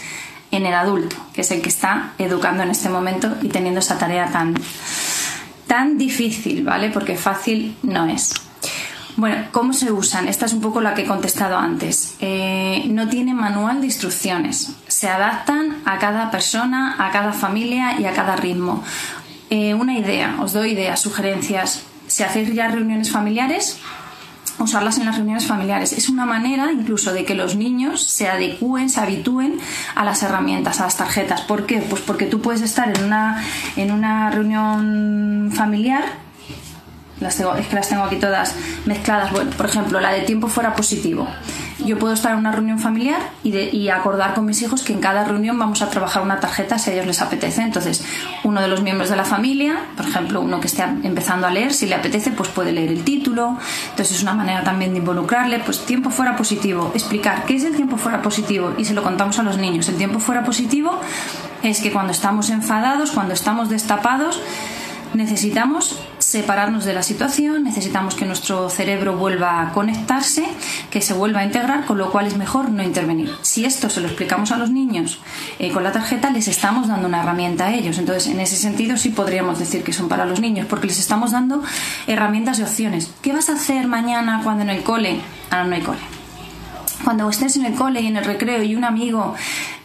en 0.51 0.65
el 0.65 0.73
adulto, 0.73 1.15
que 1.33 1.41
es 1.41 1.51
el 1.51 1.61
que 1.61 1.69
está 1.69 2.13
educando 2.19 2.63
en 2.63 2.69
este 2.69 2.89
momento 2.89 3.35
y 3.41 3.49
teniendo 3.49 3.79
esa 3.79 3.97
tarea 3.97 4.31
tan, 4.31 4.55
tan 5.67 5.97
difícil, 5.97 6.63
¿vale? 6.63 6.89
Porque 6.89 7.15
fácil 7.15 7.75
no 7.83 8.07
es. 8.07 8.33
Bueno, 9.17 9.47
¿cómo 9.51 9.73
se 9.73 9.91
usan? 9.91 10.27
Esta 10.27 10.45
es 10.45 10.53
un 10.53 10.61
poco 10.61 10.79
la 10.79 10.93
que 10.93 11.01
he 11.01 11.05
contestado 11.05 11.57
antes. 11.57 12.15
Eh, 12.19 12.85
no 12.89 13.09
tiene 13.09 13.33
manual 13.33 13.81
de 13.81 13.87
instrucciones. 13.87 14.73
Se 14.87 15.09
adaptan 15.09 15.81
a 15.85 15.97
cada 15.97 16.29
persona, 16.29 16.95
a 16.99 17.11
cada 17.11 17.33
familia 17.33 17.99
y 17.99 18.05
a 18.05 18.13
cada 18.13 18.35
ritmo. 18.35 18.83
Eh, 19.49 19.73
una 19.73 19.97
idea, 19.97 20.37
os 20.39 20.53
doy 20.53 20.71
ideas, 20.73 20.99
sugerencias. 20.99 21.81
Si 22.05 22.21
hacéis 22.21 22.53
ya 22.53 22.67
reuniones 22.67 23.09
familiares, 23.09 23.79
usarlas 24.59 24.97
en 24.97 25.05
las 25.05 25.15
reuniones 25.15 25.45
familiares. 25.45 25.93
Es 25.93 26.09
una 26.09 26.25
manera 26.25 26.71
incluso 26.71 27.13
de 27.13 27.25
que 27.25 27.35
los 27.35 27.55
niños 27.55 28.03
se 28.03 28.27
adecúen, 28.27 28.89
se 28.89 28.99
habitúen 28.99 29.59
a 29.95 30.03
las 30.03 30.23
herramientas, 30.23 30.79
a 30.79 30.83
las 30.83 30.97
tarjetas. 30.97 31.41
¿Por 31.41 31.65
qué? 31.65 31.79
Pues 31.79 32.01
porque 32.01 32.25
tú 32.25 32.41
puedes 32.41 32.61
estar 32.61 32.95
en 32.95 33.03
una, 33.03 33.43
en 33.75 33.91
una 33.91 34.29
reunión 34.31 35.51
familiar 35.53 36.27
las 37.19 37.35
tengo, 37.35 37.55
es 37.55 37.67
que 37.67 37.75
las 37.75 37.89
tengo 37.89 38.03
aquí 38.03 38.17
todas 38.17 38.55
mezcladas. 38.85 39.31
Bueno, 39.31 39.51
por 39.51 39.65
ejemplo, 39.65 39.99
la 39.99 40.11
de 40.11 40.21
tiempo 40.21 40.47
fuera 40.47 40.75
positivo. 40.75 41.27
Yo 41.85 41.99
puedo 41.99 42.13
estar 42.13 42.31
en 42.33 42.39
una 42.39 42.51
reunión 42.51 42.79
familiar 42.79 43.19
y, 43.43 43.89
acordar 43.89 44.33
con 44.33 44.45
mis 44.45 44.61
hijos 44.61 44.81
que 44.83 44.93
en 44.93 44.99
cada 44.99 45.23
reunión 45.23 45.57
vamos 45.57 45.81
a 45.81 45.89
trabajar 45.89 46.23
una 46.23 46.39
tarjeta 46.39 46.79
si 46.79 46.89
a 46.89 46.93
ellos 46.93 47.05
les 47.05 47.21
apetece. 47.21 47.61
Entonces, 47.61 48.03
uno 48.43 48.61
de 48.61 48.67
los 48.67 48.81
miembros 48.81 49.09
de 49.09 49.15
la 49.15 49.25
familia, 49.25 49.77
por 49.95 50.07
ejemplo, 50.07 50.41
uno 50.41 50.59
que 50.59 50.67
esté 50.67 50.83
empezando 51.03 51.47
a 51.47 51.51
leer, 51.51 51.73
si 51.73 51.85
le 51.85 51.95
apetece, 51.95 52.31
pues 52.31 52.49
puede 52.49 52.71
leer 52.71 52.91
el 52.91 53.03
título. 53.03 53.57
Entonces, 53.91 54.17
es 54.17 54.23
una 54.23 54.33
manera 54.33 54.63
también 54.63 54.91
de 54.91 54.99
involucrarle. 54.99 55.59
Pues 55.59 55.85
tiempo 55.85 56.09
fuera 56.09 56.35
positivo, 56.35 56.91
explicar 56.93 57.45
qué 57.45 57.55
es 57.55 57.63
el 57.63 57.75
tiempo 57.75 57.97
fuera 57.97 58.21
positivo 58.21 58.73
y 58.77 58.85
se 58.85 58.93
lo 58.93 59.03
contamos 59.03 59.37
a 59.39 59.43
los 59.43 59.57
niños. 59.57 59.87
El 59.87 59.95
tiempo 59.95 60.19
fuera 60.19 60.43
positivo 60.43 60.99
es 61.63 61.79
que 61.81 61.91
cuando 61.91 62.11
estamos 62.11 62.49
enfadados, 62.49 63.11
cuando 63.11 63.33
estamos 63.33 63.69
destapados, 63.69 64.41
necesitamos 65.13 65.99
separarnos 66.27 66.83
de 66.83 66.93
la 66.93 67.03
situación, 67.03 67.63
necesitamos 67.63 68.13
que 68.13 68.25
nuestro 68.25 68.69
cerebro 68.69 69.15
vuelva 69.15 69.61
a 69.61 69.71
conectarse, 69.71 70.45
que 70.91 70.99
se 70.99 71.13
vuelva 71.13 71.39
a 71.39 71.45
integrar, 71.45 71.85
con 71.85 71.97
lo 71.97 72.11
cual 72.11 72.27
es 72.27 72.35
mejor 72.35 72.69
no 72.69 72.83
intervenir. 72.83 73.31
Si 73.43 73.63
esto 73.63 73.89
se 73.89 74.01
lo 74.01 74.07
explicamos 74.07 74.51
a 74.51 74.57
los 74.57 74.69
niños 74.69 75.21
eh, 75.57 75.71
con 75.71 75.85
la 75.85 75.93
tarjeta, 75.93 76.29
les 76.29 76.49
estamos 76.49 76.89
dando 76.89 77.07
una 77.07 77.21
herramienta 77.21 77.67
a 77.67 77.73
ellos. 77.73 77.97
Entonces, 77.97 78.27
en 78.27 78.41
ese 78.41 78.57
sentido 78.57 78.97
sí 78.97 79.07
podríamos 79.07 79.57
decir 79.57 79.85
que 79.85 79.93
son 79.93 80.09
para 80.09 80.25
los 80.25 80.41
niños, 80.41 80.67
porque 80.69 80.87
les 80.87 80.99
estamos 80.99 81.31
dando 81.31 81.63
herramientas 82.07 82.59
y 82.59 82.63
opciones. 82.63 83.09
¿Qué 83.21 83.31
vas 83.31 83.47
a 83.47 83.53
hacer 83.53 83.87
mañana 83.87 84.41
cuando 84.43 84.63
en 84.63 84.69
el 84.69 84.83
cole? 84.83 85.21
Ah, 85.49 85.63
no 85.63 85.75
hay 85.75 85.81
cole 85.81 85.99
cuando 87.03 87.29
estés 87.29 87.55
en 87.55 87.65
el 87.65 87.75
cole 87.75 88.01
y 88.01 88.07
en 88.07 88.17
el 88.17 88.25
recreo 88.25 88.63
y 88.63 88.75
un 88.75 88.83
amigo 88.83 89.35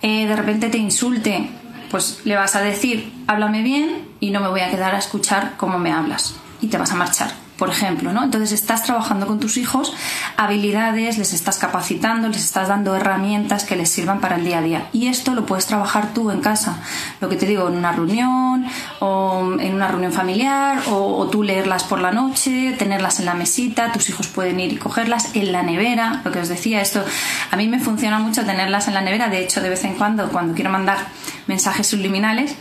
eh, 0.00 0.26
de 0.26 0.34
repente 0.34 0.70
te 0.70 0.78
insulte, 0.78 1.50
pues 1.92 2.22
le 2.24 2.34
vas 2.34 2.56
a 2.56 2.62
decir, 2.62 3.12
háblame 3.28 3.62
bien 3.62 4.08
y 4.18 4.30
no 4.30 4.40
me 4.40 4.48
voy 4.48 4.62
a 4.62 4.70
quedar 4.70 4.96
a 4.96 4.98
escuchar 4.98 5.54
cómo 5.56 5.78
me 5.78 5.92
hablas. 5.92 6.34
Y 6.60 6.66
te 6.66 6.78
vas 6.78 6.90
a 6.90 6.96
marchar 6.96 7.41
por 7.56 7.68
ejemplo, 7.68 8.12
¿no? 8.12 8.24
Entonces 8.24 8.52
estás 8.52 8.82
trabajando 8.82 9.26
con 9.26 9.38
tus 9.38 9.56
hijos 9.56 9.94
habilidades, 10.36 11.18
les 11.18 11.32
estás 11.32 11.58
capacitando, 11.58 12.28
les 12.28 12.44
estás 12.44 12.68
dando 12.68 12.96
herramientas 12.96 13.64
que 13.64 13.76
les 13.76 13.88
sirvan 13.90 14.20
para 14.20 14.36
el 14.36 14.44
día 14.44 14.58
a 14.58 14.62
día. 14.62 14.86
Y 14.92 15.08
esto 15.08 15.34
lo 15.34 15.46
puedes 15.46 15.66
trabajar 15.66 16.12
tú 16.14 16.30
en 16.30 16.40
casa, 16.40 16.78
lo 17.20 17.28
que 17.28 17.36
te 17.36 17.46
digo, 17.46 17.68
en 17.68 17.76
una 17.76 17.92
reunión 17.92 18.66
o 19.00 19.56
en 19.60 19.74
una 19.74 19.88
reunión 19.88 20.12
familiar 20.12 20.82
o, 20.88 21.16
o 21.16 21.28
tú 21.28 21.42
leerlas 21.42 21.84
por 21.84 22.00
la 22.00 22.10
noche, 22.10 22.74
tenerlas 22.78 23.20
en 23.20 23.26
la 23.26 23.34
mesita, 23.34 23.92
tus 23.92 24.08
hijos 24.08 24.26
pueden 24.28 24.58
ir 24.58 24.72
y 24.72 24.76
cogerlas 24.76 25.34
en 25.34 25.52
la 25.52 25.62
nevera, 25.62 26.22
lo 26.24 26.32
que 26.32 26.40
os 26.40 26.48
decía, 26.48 26.80
esto 26.80 27.04
a 27.50 27.56
mí 27.56 27.68
me 27.68 27.78
funciona 27.78 28.18
mucho 28.18 28.44
tenerlas 28.44 28.88
en 28.88 28.94
la 28.94 29.02
nevera, 29.02 29.28
de 29.28 29.42
hecho 29.42 29.60
de 29.60 29.68
vez 29.68 29.84
en 29.84 29.94
cuando 29.94 30.28
cuando 30.30 30.54
quiero 30.54 30.70
mandar 30.70 30.98
mensajes 31.46 31.86
subliminales, 31.86 32.56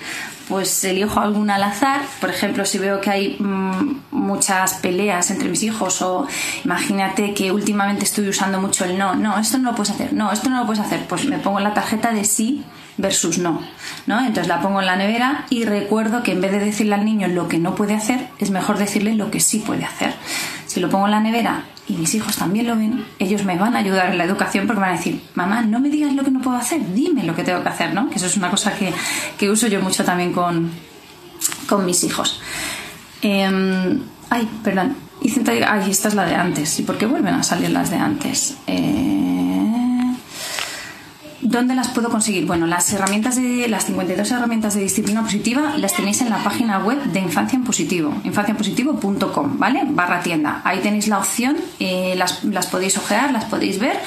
pues 0.52 0.84
elijo 0.84 1.22
alguna 1.22 1.56
al 1.56 1.64
azar. 1.64 2.02
Por 2.20 2.30
ejemplo, 2.30 2.66
si 2.66 2.78
veo 2.78 3.00
que 3.00 3.10
hay 3.10 3.38
mm, 3.40 4.02
muchas 4.12 4.74
peleas 4.76 5.32
entre 5.32 5.48
mis 5.48 5.64
hijos 5.64 6.02
o 6.02 6.28
imagínate 6.66 7.34
que 7.34 7.54
últimamente 7.54 8.04
estoy 8.04 8.28
usando 8.28 8.60
mucho 8.60 8.84
el 8.84 8.98
no, 8.98 9.16
no, 9.16 9.40
esto 9.40 9.58
no 9.60 9.72
lo 9.72 9.78
puedes 9.78 9.92
hacer, 9.92 10.12
no, 10.12 10.30
esto 10.30 10.50
no 10.50 10.60
lo 10.60 10.66
puedes 10.66 10.84
hacer, 10.84 11.08
pues 11.08 11.24
me 11.24 11.38
pongo 11.38 11.62
la 11.62 11.74
tarjeta 11.74 12.12
de 12.12 12.26
sí 12.26 12.66
versus 12.98 13.38
no, 13.38 13.62
¿no? 14.08 14.20
Entonces 14.20 14.50
la 14.50 14.60
pongo 14.60 14.82
en 14.82 14.88
la 14.88 14.98
nevera 14.98 15.46
y 15.50 15.64
recuerdo 15.64 16.22
que 16.22 16.34
en 16.34 16.42
vez 16.42 16.52
de 16.52 16.60
decirle 16.60 16.96
al 16.96 17.06
niño 17.06 17.30
lo 17.30 17.48
que 17.48 17.58
no 17.58 17.74
puede 17.74 17.94
hacer, 17.94 18.28
es 18.38 18.52
mejor 18.52 18.78
decirle 18.78 19.16
lo 19.16 19.32
que 19.32 19.40
sí 19.40 19.60
puede 19.60 19.86
hacer. 19.86 20.14
Si 20.68 20.82
lo 20.82 20.90
pongo 20.90 21.06
en 21.06 21.12
la 21.12 21.22
nevera 21.22 21.64
y 21.92 21.98
mis 21.98 22.16
hijos 22.16 22.38
también 22.38 22.68
lo 22.68 22.76
ven, 22.76 23.06
ellos 23.20 23.44
me 23.44 23.58
van 23.58 23.76
a 23.76 23.80
ayudar 23.80 24.12
en 24.12 24.18
la 24.18 24.24
educación 24.24 24.66
porque 24.66 24.80
van 24.80 24.94
a 24.94 24.98
decir, 24.98 25.22
mamá, 25.36 25.62
no 25.62 25.80
me 25.80 25.90
digas 25.90 26.14
lo 26.14 26.24
que 26.24 26.32
no 26.32 26.42
puedo 26.42 26.56
hacer, 26.56 26.82
dime 26.94 27.24
lo 27.24 27.36
que 27.36 27.44
tengo 27.44 27.62
que 27.62 27.70
hacer, 27.70 27.94
¿no? 27.94 28.10
Que 28.10 28.16
eso 28.16 28.28
es 28.28 28.38
una 28.38 28.50
cosa 28.50 28.74
que, 29.38 29.50
uso 29.50 29.68
yo 29.68 29.82
mucho 29.82 30.06
también 30.06 30.32
con, 30.32 30.72
con 31.68 31.86
mis 31.86 32.04
hijos. 32.06 32.42
Em, 33.22 34.00
ay, 34.30 34.48
perdón, 34.64 34.96
ay, 35.68 35.92
esta 35.92 36.08
es 36.08 36.16
la 36.16 36.26
de 36.26 36.36
antes. 36.36 36.80
¿Y 36.80 36.84
por 36.84 36.98
qué 36.98 37.06
vuelven 37.06 37.34
a 37.34 37.44
salir 37.44 37.70
las 37.72 37.90
de 37.90 37.98
antes? 37.98 38.56
Eh, 38.68 39.21
¿Dónde 41.52 41.76
las 41.76 41.90
puedo 41.90 42.10
conseguir? 42.10 42.46
Bueno, 42.46 42.66
las 42.66 42.94
herramientas 42.94 43.36
de 43.36 43.68
las 43.68 43.86
52 43.86 44.32
herramientas 44.32 44.74
de 44.74 44.84
disciplina 44.84 45.22
positiva 45.22 45.74
las 45.78 45.94
tenéis 45.94 46.22
en 46.22 46.30
la 46.30 46.42
página 46.42 46.80
web 46.80 47.04
de 47.04 47.20
Infancia 47.20 47.58
en 47.58 47.66
Positivo, 47.66 48.14
infanciapositivo.com, 48.24 49.60
¿vale? 49.60 49.82
Barra 49.86 50.22
tienda. 50.22 50.62
Ahí 50.64 50.80
tenéis 50.80 51.10
la 51.10 51.20
opción, 51.20 51.58
eh, 51.82 52.14
las, 52.16 52.46
las, 52.46 52.68
podéis 52.68 52.98
ojear, 52.98 53.34
las 53.34 53.44
podéis 53.44 53.80
ver 53.80 54.00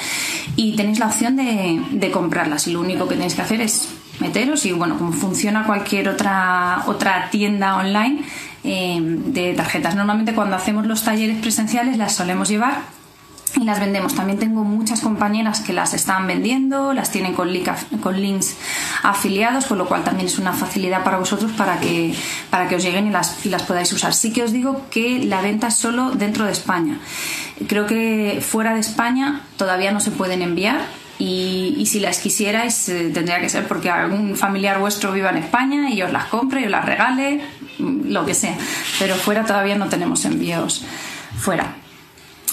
y 0.56 0.74
tenéis 0.74 0.98
la 0.98 1.06
opción 1.06 1.36
de, 1.36 1.82
de 1.90 2.10
comprarlas. 2.10 2.66
Y 2.66 2.72
lo 2.72 2.80
único 2.80 3.06
que 3.06 3.14
tenéis 3.14 3.34
que 3.34 3.42
hacer 3.42 3.60
es 3.60 3.90
meteros 4.20 4.64
y 4.64 4.72
bueno, 4.72 4.96
como 4.96 5.12
funciona 5.12 5.66
cualquier 5.66 6.08
otra, 6.08 6.84
otra 6.86 7.28
tienda 7.30 7.76
online 7.76 8.24
eh, 8.64 8.98
de 9.00 9.52
tarjetas. 9.52 9.94
Normalmente 9.94 10.34
cuando 10.34 10.56
hacemos 10.56 10.86
los 10.86 11.04
talleres 11.04 11.36
presenciales 11.42 11.98
las 11.98 12.14
solemos 12.14 12.48
llevar 12.48 13.03
y 13.56 13.64
las 13.64 13.80
vendemos. 13.80 14.14
También 14.14 14.38
tengo 14.38 14.64
muchas 14.64 15.00
compañeras 15.00 15.60
que 15.60 15.72
las 15.72 15.94
están 15.94 16.26
vendiendo, 16.26 16.92
las 16.92 17.10
tienen 17.10 17.34
con, 17.34 17.52
links 17.52 18.56
afiliados, 19.02 19.66
con 19.66 19.78
lo 19.78 19.86
cual 19.86 20.04
también 20.04 20.26
es 20.26 20.38
una 20.38 20.52
facilidad 20.52 21.04
para 21.04 21.18
vosotros 21.18 21.52
para 21.52 21.78
que, 21.80 22.14
para 22.50 22.68
que 22.68 22.76
os 22.76 22.82
lleguen 22.82 23.06
y 23.06 23.10
las, 23.10 23.44
y 23.44 23.48
las 23.48 23.62
podáis 23.62 23.92
usar. 23.92 24.14
Sí 24.14 24.32
que 24.32 24.42
os 24.42 24.52
digo 24.52 24.86
que 24.90 25.24
la 25.24 25.40
venta 25.40 25.68
es 25.68 25.76
solo 25.76 26.10
dentro 26.10 26.44
de 26.44 26.52
España. 26.52 26.98
Creo 27.68 27.86
que 27.86 28.42
fuera 28.46 28.74
de 28.74 28.80
España 28.80 29.42
todavía 29.56 29.92
no 29.92 30.00
se 30.00 30.10
pueden 30.10 30.42
enviar, 30.42 30.80
y, 31.16 31.86
si 31.86 32.00
las 32.00 32.18
quisierais 32.18 32.88
eh, 32.88 33.10
tendría 33.14 33.40
que 33.40 33.48
ser 33.48 33.68
porque 33.68 33.88
algún 33.88 34.34
familiar 34.34 34.80
vuestro 34.80 35.12
viva 35.12 35.30
en 35.30 35.36
España 35.36 35.88
y 35.90 36.02
os 36.02 36.12
las 36.12 36.24
compre 36.24 36.62
y 36.62 36.64
os 36.64 36.70
las 36.72 36.84
regale, 36.84 37.40
lo 37.78 38.26
que 38.26 38.34
sea. 38.34 38.56
Pero 38.98 39.14
fuera 39.14 39.44
todavía 39.44 39.76
no 39.76 39.88
tenemos 39.88 40.24
envíos 40.24 40.84
fuera 41.38 41.76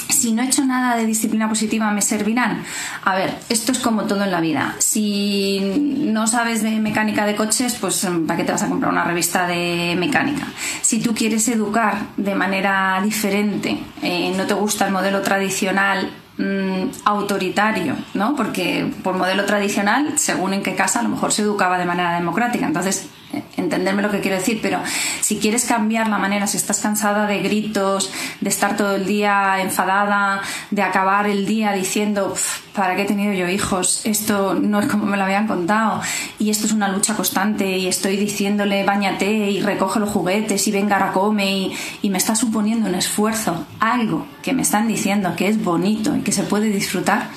si 0.09 0.33
no 0.33 0.41
he 0.41 0.45
hecho 0.45 0.65
nada 0.65 0.95
de 0.95 1.05
disciplina 1.05 1.49
positiva, 1.49 1.91
¿me 1.91 2.01
servirán? 2.01 2.63
A 3.03 3.15
ver, 3.15 3.37
esto 3.49 3.71
es 3.71 3.79
como 3.79 4.03
todo 4.03 4.23
en 4.23 4.31
la 4.31 4.41
vida. 4.41 4.75
Si 4.79 5.59
no 5.97 6.27
sabes 6.27 6.63
de 6.63 6.71
mecánica 6.79 7.25
de 7.25 7.35
coches, 7.35 7.75
pues 7.79 8.07
¿para 8.27 8.37
qué 8.37 8.43
te 8.43 8.51
vas 8.51 8.63
a 8.63 8.69
comprar 8.69 8.91
una 8.91 9.03
revista 9.03 9.47
de 9.47 9.95
mecánica? 9.97 10.47
Si 10.81 10.99
tú 10.99 11.13
quieres 11.13 11.47
educar 11.47 11.97
de 12.17 12.35
manera 12.35 13.01
diferente, 13.03 13.79
eh, 14.01 14.33
no 14.35 14.45
te 14.45 14.53
gusta 14.53 14.85
el 14.85 14.93
modelo 14.93 15.21
tradicional 15.21 16.09
mm, 16.37 17.05
autoritario, 17.05 17.95
¿no? 18.13 18.35
Porque 18.35 18.91
por 19.03 19.15
modelo 19.15 19.45
tradicional, 19.45 20.17
según 20.17 20.53
en 20.53 20.63
qué 20.63 20.75
casa, 20.75 20.99
a 20.99 21.03
lo 21.03 21.09
mejor 21.09 21.31
se 21.31 21.41
educaba 21.41 21.77
de 21.77 21.85
manera 21.85 22.13
democrática. 22.13 22.65
Entonces, 22.65 23.07
entenderme 23.57 24.01
lo 24.01 24.11
que 24.11 24.19
quiero 24.19 24.37
decir, 24.37 24.59
pero 24.61 24.79
si 25.21 25.37
quieres 25.37 25.65
cambiar 25.65 26.07
la 26.07 26.17
manera, 26.17 26.47
si 26.47 26.57
estás 26.57 26.79
cansada 26.79 27.27
de 27.27 27.39
gritos, 27.39 28.11
de 28.39 28.49
estar 28.49 28.77
todo 28.77 28.95
el 28.95 29.05
día 29.05 29.61
enfadada, 29.61 30.41
de 30.69 30.81
acabar 30.81 31.27
el 31.27 31.45
día 31.45 31.73
diciendo, 31.73 32.33
¿para 32.73 32.95
qué 32.95 33.03
he 33.03 33.05
tenido 33.05 33.33
yo 33.33 33.47
hijos? 33.47 34.01
Esto 34.05 34.53
no 34.53 34.79
es 34.79 34.87
como 34.87 35.05
me 35.05 35.17
lo 35.17 35.23
habían 35.23 35.47
contado 35.47 36.01
y 36.39 36.49
esto 36.49 36.65
es 36.65 36.73
una 36.73 36.89
lucha 36.89 37.15
constante 37.15 37.77
y 37.77 37.87
estoy 37.87 38.17
diciéndole, 38.17 38.83
bañate 38.83 39.31
y 39.31 39.61
recoge 39.61 39.99
los 39.99 40.09
juguetes 40.09 40.67
y 40.67 40.71
venga 40.71 41.03
a 41.03 41.11
come 41.11 41.51
y, 41.51 41.77
y 42.01 42.09
me 42.09 42.17
está 42.17 42.35
suponiendo 42.35 42.87
un 42.87 42.95
esfuerzo, 42.95 43.65
algo 43.79 44.27
que 44.41 44.53
me 44.53 44.61
están 44.61 44.87
diciendo 44.87 45.33
que 45.35 45.47
es 45.47 45.63
bonito 45.63 46.15
y 46.15 46.21
que 46.21 46.31
se 46.31 46.43
puede 46.43 46.67
disfrutar, 46.67 47.29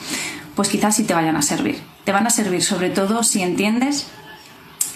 pues 0.55 0.69
quizás 0.69 0.97
sí 0.97 1.05
te 1.05 1.15
vayan 1.15 1.37
a 1.37 1.43
servir. 1.43 1.81
Te 2.05 2.13
van 2.13 2.27
a 2.27 2.31
servir 2.31 2.63
sobre 2.63 2.91
todo 2.91 3.23
si 3.23 3.43
entiendes 3.43 4.07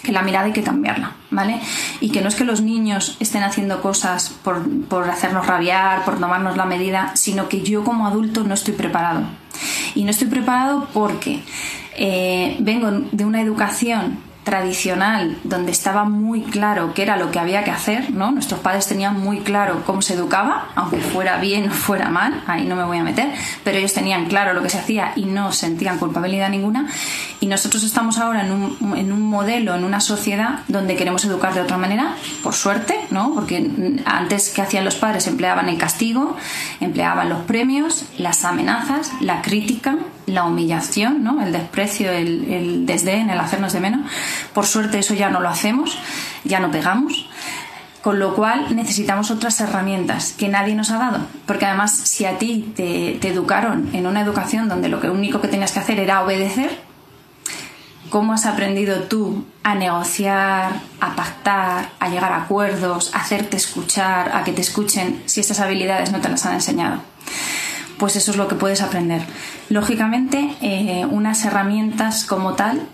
que 0.03 0.11
la 0.11 0.21
mirada 0.21 0.45
hay 0.45 0.53
que 0.53 0.63
cambiarla, 0.63 1.13
¿vale? 1.29 1.59
Y 1.99 2.11
que 2.11 2.21
no 2.21 2.27
es 2.29 2.35
que 2.35 2.45
los 2.45 2.61
niños 2.61 3.17
estén 3.19 3.43
haciendo 3.43 3.81
cosas 3.81 4.29
por, 4.43 4.67
por 4.85 5.09
hacernos 5.09 5.45
rabiar, 5.47 6.05
por 6.05 6.19
tomarnos 6.19 6.57
la 6.57 6.65
medida, 6.65 7.11
sino 7.15 7.49
que 7.49 7.61
yo 7.61 7.83
como 7.83 8.07
adulto 8.07 8.43
no 8.43 8.53
estoy 8.53 8.73
preparado. 8.73 9.21
Y 9.95 10.03
no 10.03 10.11
estoy 10.11 10.27
preparado 10.27 10.87
porque 10.93 11.43
eh, 11.97 12.55
vengo 12.59 12.89
de 13.11 13.25
una 13.25 13.41
educación 13.41 14.28
tradicional 14.49 15.37
donde 15.43 15.71
estaba 15.71 16.05
muy 16.05 16.41
claro 16.41 16.95
qué 16.95 17.03
era 17.03 17.17
lo 17.17 17.29
que 17.29 17.37
había 17.37 17.63
que 17.63 17.69
hacer, 17.69 18.09
¿no? 18.09 18.31
Nuestros 18.31 18.59
padres 18.61 18.87
tenían 18.87 19.19
muy 19.19 19.41
claro 19.41 19.83
cómo 19.85 20.01
se 20.01 20.15
educaba, 20.15 20.69
aunque 20.73 20.97
fuera 20.97 21.37
bien 21.37 21.69
o 21.69 21.71
fuera 21.71 22.09
mal, 22.09 22.41
ahí 22.47 22.65
no 22.65 22.75
me 22.75 22.83
voy 22.83 22.97
a 22.97 23.03
meter, 23.03 23.31
pero 23.63 23.77
ellos 23.77 23.93
tenían 23.93 24.25
claro 24.25 24.53
lo 24.53 24.63
que 24.63 24.69
se 24.69 24.79
hacía 24.79 25.13
y 25.15 25.25
no 25.25 25.51
sentían 25.51 25.99
culpabilidad 25.99 26.49
ninguna. 26.49 26.87
Y 27.39 27.45
nosotros 27.45 27.83
estamos 27.83 28.17
ahora 28.17 28.43
en 28.43 28.51
un, 28.51 28.97
en 28.97 29.11
un 29.11 29.21
modelo, 29.21 29.75
en 29.75 29.83
una 29.83 29.99
sociedad 29.99 30.61
donde 30.67 30.95
queremos 30.95 31.23
educar 31.25 31.53
de 31.53 31.61
otra 31.61 31.77
manera, 31.77 32.15
por 32.41 32.55
suerte, 32.55 32.95
¿no? 33.11 33.35
Porque 33.35 33.99
antes 34.05 34.49
que 34.49 34.63
hacían 34.63 34.83
los 34.83 34.95
padres 34.95 35.27
empleaban 35.27 35.69
el 35.69 35.77
castigo, 35.77 36.35
empleaban 36.79 37.29
los 37.29 37.43
premios, 37.43 38.05
las 38.17 38.43
amenazas, 38.45 39.11
la 39.21 39.43
crítica, 39.43 39.95
la 40.33 40.45
humillación, 40.45 41.23
¿no? 41.23 41.41
el 41.41 41.51
desprecio, 41.51 42.11
el, 42.11 42.51
el 42.51 42.85
desdén, 42.85 43.29
el 43.29 43.39
hacernos 43.39 43.73
de 43.73 43.79
menos. 43.79 44.01
Por 44.53 44.65
suerte 44.65 44.99
eso 44.99 45.13
ya 45.13 45.29
no 45.29 45.39
lo 45.39 45.49
hacemos, 45.49 45.97
ya 46.43 46.59
no 46.59 46.71
pegamos. 46.71 47.29
Con 48.01 48.19
lo 48.19 48.33
cual 48.33 48.75
necesitamos 48.75 49.29
otras 49.29 49.59
herramientas 49.59 50.33
que 50.37 50.47
nadie 50.47 50.73
nos 50.73 50.89
ha 50.91 50.97
dado. 50.97 51.19
Porque 51.45 51.65
además, 51.65 51.91
si 51.95 52.25
a 52.25 52.37
ti 52.37 52.71
te, 52.75 53.27
educaron 53.27 53.89
en 53.93 54.07
una 54.07 54.21
educación 54.21 54.69
donde 54.69 54.87
lo 54.87 54.99
único 55.11 55.41
que 55.41 55.49
tenías 55.49 55.73
que 55.73 55.79
hacer 55.79 55.99
era 55.99 56.23
obedecer, 56.23 56.79
¿cómo 58.09 58.33
has 58.33 58.45
aprendido 58.45 59.03
tú 59.03 59.45
a 59.63 59.75
negociar, 59.75 60.81
a 61.01 61.15
pactar, 61.15 61.89
a 61.99 62.09
llegar 62.09 62.31
a 62.31 62.43
acuerdos, 62.43 63.13
a 63.13 63.19
hacerte 63.19 63.57
escuchar, 63.57 64.31
a 64.33 64.45
que 64.45 64.53
te 64.53 64.61
escuchen 64.61 65.21
si 65.25 65.41
esas 65.41 65.59
habilidades 65.59 66.13
no 66.13 66.21
te 66.21 66.29
las 66.29 66.45
han 66.45 66.53
enseñado? 66.53 67.01
pues 67.99 68.15
eso 68.15 68.31
es 68.31 68.37
lo 68.37 68.47
que 68.47 68.55
puedes 68.55 68.81
aprender. 68.81 69.21
Lógicamente, 69.69 70.55
eh, 70.61 71.05
unas 71.11 71.45
herramientas 71.45 72.23
como 72.23 72.53
tal 72.53 72.87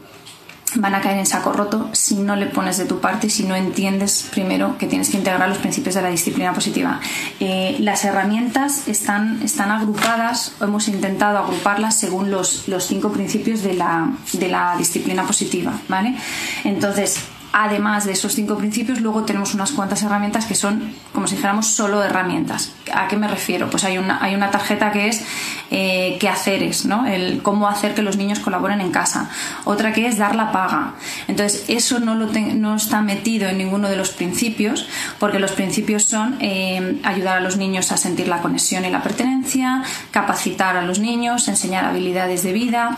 van 0.75 0.95
a 0.95 1.01
caer 1.01 1.17
en 1.17 1.25
saco 1.25 1.53
roto 1.53 1.89
si 1.93 2.15
no 2.15 2.35
le 2.35 2.47
pones 2.47 2.77
de 2.77 2.85
tu 2.85 2.99
parte, 2.99 3.29
si 3.29 3.43
no 3.43 3.55
entiendes 3.55 4.27
primero 4.31 4.77
que 4.77 4.87
tienes 4.87 5.09
que 5.09 5.17
integrar 5.17 5.47
los 5.49 5.57
principios 5.57 5.95
de 5.95 6.01
la 6.01 6.09
disciplina 6.09 6.53
positiva. 6.53 6.99
Eh, 7.39 7.77
las 7.79 8.05
herramientas 8.05 8.87
están, 8.87 9.41
están 9.41 9.71
agrupadas, 9.71 10.53
hemos 10.61 10.87
intentado 10.87 11.37
agruparlas 11.37 11.99
según 11.99 12.31
los, 12.31 12.67
los 12.67 12.85
cinco 12.85 13.11
principios 13.11 13.63
de 13.63 13.73
la, 13.73 14.11
de 14.33 14.47
la 14.47 14.75
disciplina 14.77 15.25
positiva, 15.25 15.73
¿vale? 15.87 16.15
Entonces, 16.63 17.19
además 17.57 18.03
de 18.03 18.11
esos 18.11 18.35
cinco 18.35 18.57
principios, 18.57 18.99
luego 18.99 19.23
tenemos 19.23 19.53
unas 19.53 19.71
cuantas 19.71 20.03
herramientas 20.03 20.45
que 20.45 20.55
son, 20.55 20.93
como 21.13 21.25
si 21.25 21.35
dijéramos, 21.35 21.67
solo 21.67 22.03
herramientas. 22.03 22.73
¿A 22.93 23.07
qué 23.07 23.15
me 23.15 23.29
refiero? 23.29 23.69
Pues 23.69 23.85
hay 23.85 23.97
una, 23.97 24.21
hay 24.21 24.35
una 24.35 24.51
tarjeta 24.51 24.91
que 24.91 25.07
es 25.07 25.23
eh, 25.71 26.17
qué 26.19 26.27
haceres, 26.27 26.85
¿no? 26.85 27.07
El 27.07 27.41
cómo 27.41 27.69
hacer 27.69 27.95
que 27.95 28.01
los 28.01 28.17
niños 28.17 28.39
colaboren 28.39 28.81
en 28.81 28.91
casa. 28.91 29.29
Otra 29.63 29.93
que 29.93 30.05
es 30.05 30.17
dar 30.17 30.35
la 30.35 30.51
paga. 30.51 30.95
Entonces, 31.29 31.63
eso 31.69 32.01
no, 32.01 32.15
lo 32.15 32.27
no 32.27 32.75
está 32.75 33.01
metido 33.01 33.47
en 33.47 33.57
ninguno 33.57 33.87
de 33.87 33.95
los 33.95 34.09
principios, 34.09 34.89
porque 35.17 35.39
los 35.39 35.53
principios 35.53 36.03
son 36.03 36.35
eh, 36.41 36.99
ayudar 37.05 37.37
a 37.37 37.39
los 37.39 37.55
niños 37.55 37.89
a 37.93 37.97
sentir 37.97 38.27
la 38.27 38.41
conexión 38.41 38.83
y 38.83 38.89
la 38.89 39.01
pertenencia, 39.01 39.81
capacitar 40.11 40.75
a 40.75 40.81
los 40.81 40.99
niños, 40.99 41.47
enseñar 41.47 41.85
habilidades 41.85 42.43
de 42.43 42.51
vida, 42.51 42.97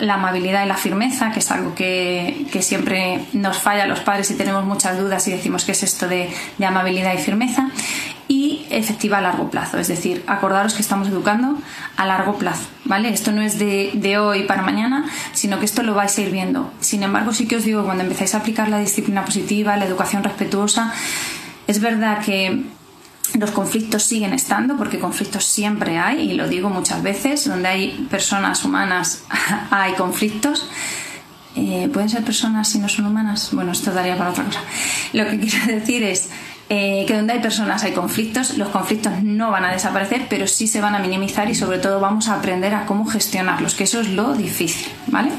la 0.00 0.14
amabilidad 0.14 0.64
y 0.64 0.68
la 0.68 0.76
firmeza, 0.76 1.30
que 1.32 1.40
es 1.40 1.50
algo 1.50 1.74
que, 1.74 2.46
siempre 2.60 3.24
nos 3.32 3.58
falla 3.58 3.84
a 3.84 3.86
los 3.86 4.00
padres 4.00 4.30
y 4.30 4.34
tenemos 4.34 4.64
muchas 4.64 4.98
dudas 4.98 5.26
y 5.28 5.30
decimos 5.30 5.64
que 5.64 5.72
es 5.72 5.82
esto 5.82 6.08
de, 6.08 6.30
amabilidad 6.64 7.14
y 7.14 7.18
firmeza, 7.18 7.70
y 8.26 8.66
efectiva 8.70 9.18
a 9.18 9.20
largo 9.22 9.50
plazo, 9.50 9.78
es 9.78 9.88
decir, 9.88 10.22
acordaros 10.26 10.74
que 10.74 10.82
estamos 10.82 11.08
educando 11.08 11.56
a 11.96 12.04
largo 12.04 12.36
plazo, 12.36 12.66
¿vale? 12.84 13.08
Esto 13.08 13.32
no 13.32 13.40
es 13.40 13.58
de, 13.58 13.90
de 13.94 14.18
hoy 14.18 14.42
para 14.42 14.60
mañana, 14.60 15.06
sino 15.32 15.58
que 15.58 15.64
esto 15.64 15.82
lo 15.82 15.94
vais 15.94 16.18
a 16.18 16.20
ir 16.20 16.30
viendo. 16.30 16.70
Sin 16.80 17.02
embargo, 17.02 17.32
sí 17.32 17.48
que 17.48 17.56
os 17.56 17.64
digo, 17.64 17.84
cuando 17.84 18.02
empezáis 18.02 18.34
a 18.34 18.38
aplicar 18.38 18.68
la 18.68 18.80
disciplina 18.80 19.24
positiva, 19.24 19.76
la 19.78 19.86
educación 19.86 20.24
respetuosa, 20.24 20.92
es 21.66 21.80
verdad 21.80 22.18
que 22.24 22.64
los 23.34 23.50
conflictos 23.50 24.02
siguen 24.02 24.32
estando, 24.32 24.76
porque 24.76 24.98
conflictos 24.98 25.44
siempre 25.44 25.98
hay, 25.98 26.30
y 26.30 26.34
lo 26.34 26.48
digo 26.48 26.70
muchas 26.70 27.02
veces, 27.02 27.46
donde 27.46 27.68
hay 27.68 28.06
personas 28.10 28.64
humanas 28.64 29.24
hay 29.70 29.92
conflictos. 29.94 30.68
Eh, 31.56 31.88
¿Pueden 31.92 32.08
ser 32.08 32.24
personas 32.24 32.68
si 32.68 32.78
no 32.78 32.88
son 32.88 33.06
humanas? 33.06 33.50
Bueno, 33.52 33.72
esto 33.72 33.92
daría 33.92 34.16
para 34.16 34.30
otra 34.30 34.44
cosa. 34.44 34.60
Lo 35.12 35.26
que 35.26 35.38
quiero 35.40 35.66
decir 35.66 36.02
es 36.02 36.30
eh, 36.70 37.04
que 37.06 37.14
donde 37.14 37.32
hay 37.32 37.40
personas 37.40 37.82
hay 37.82 37.92
conflictos, 37.92 38.58
los 38.58 38.68
conflictos 38.68 39.22
no 39.22 39.50
van 39.50 39.64
a 39.64 39.72
desaparecer, 39.72 40.26
pero 40.28 40.46
sí 40.46 40.66
se 40.66 40.80
van 40.80 40.94
a 40.94 40.98
minimizar 40.98 41.48
y 41.48 41.54
sobre 41.54 41.78
todo 41.78 41.98
vamos 41.98 42.28
a 42.28 42.34
aprender 42.34 42.74
a 42.74 42.84
cómo 42.84 43.06
gestionarlos, 43.06 43.74
que 43.74 43.84
eso 43.84 44.00
es 44.00 44.10
lo 44.10 44.34
difícil, 44.34 44.86
¿vale? 45.06 45.30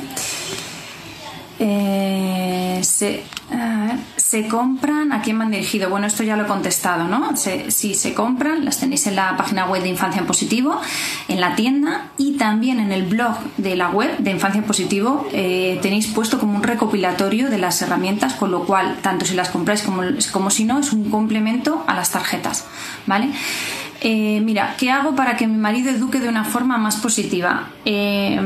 Eh, 1.59 2.79
se, 2.83 3.23
se 4.29 4.47
compran, 4.47 5.11
¿a 5.11 5.23
quién 5.23 5.39
me 5.39 5.45
han 5.45 5.49
dirigido? 5.49 5.89
Bueno, 5.89 6.05
esto 6.05 6.21
ya 6.21 6.37
lo 6.37 6.43
he 6.43 6.45
contestado, 6.45 7.05
¿no? 7.05 7.35
si 7.35 7.95
se 7.95 8.13
compran, 8.13 8.63
las 8.63 8.79
tenéis 8.79 9.07
en 9.07 9.15
la 9.15 9.35
página 9.35 9.65
web 9.65 9.81
de 9.81 9.89
Infancia 9.89 10.19
en 10.19 10.27
Positivo, 10.27 10.79
en 11.27 11.41
la 11.41 11.55
tienda 11.55 12.11
y 12.15 12.33
también 12.33 12.79
en 12.79 12.91
el 12.91 13.07
blog 13.07 13.37
de 13.57 13.75
la 13.75 13.89
web 13.89 14.19
de 14.19 14.29
Infancia 14.29 14.59
en 14.59 14.65
Positivo 14.65 15.27
eh, 15.33 15.79
tenéis 15.81 16.05
puesto 16.05 16.39
como 16.39 16.55
un 16.55 16.61
recopilatorio 16.61 17.49
de 17.49 17.57
las 17.57 17.81
herramientas, 17.81 18.35
con 18.35 18.51
lo 18.51 18.65
cual, 18.65 18.97
tanto 19.01 19.25
si 19.25 19.33
las 19.33 19.49
compráis 19.49 19.81
como, 19.81 20.03
como 20.31 20.51
si 20.51 20.63
no, 20.63 20.77
es 20.77 20.93
un 20.93 21.09
complemento 21.09 21.83
a 21.87 21.95
las 21.95 22.11
tarjetas, 22.11 22.65
¿vale? 23.07 23.31
Eh, 24.01 24.41
mira, 24.41 24.75
¿qué 24.77 24.91
hago 24.91 25.15
para 25.15 25.37
que 25.37 25.47
mi 25.47 25.57
marido 25.57 25.89
eduque 25.89 26.19
de 26.19 26.29
una 26.29 26.43
forma 26.43 26.77
más 26.77 26.97
positiva? 26.97 27.69
Eh, 27.83 28.39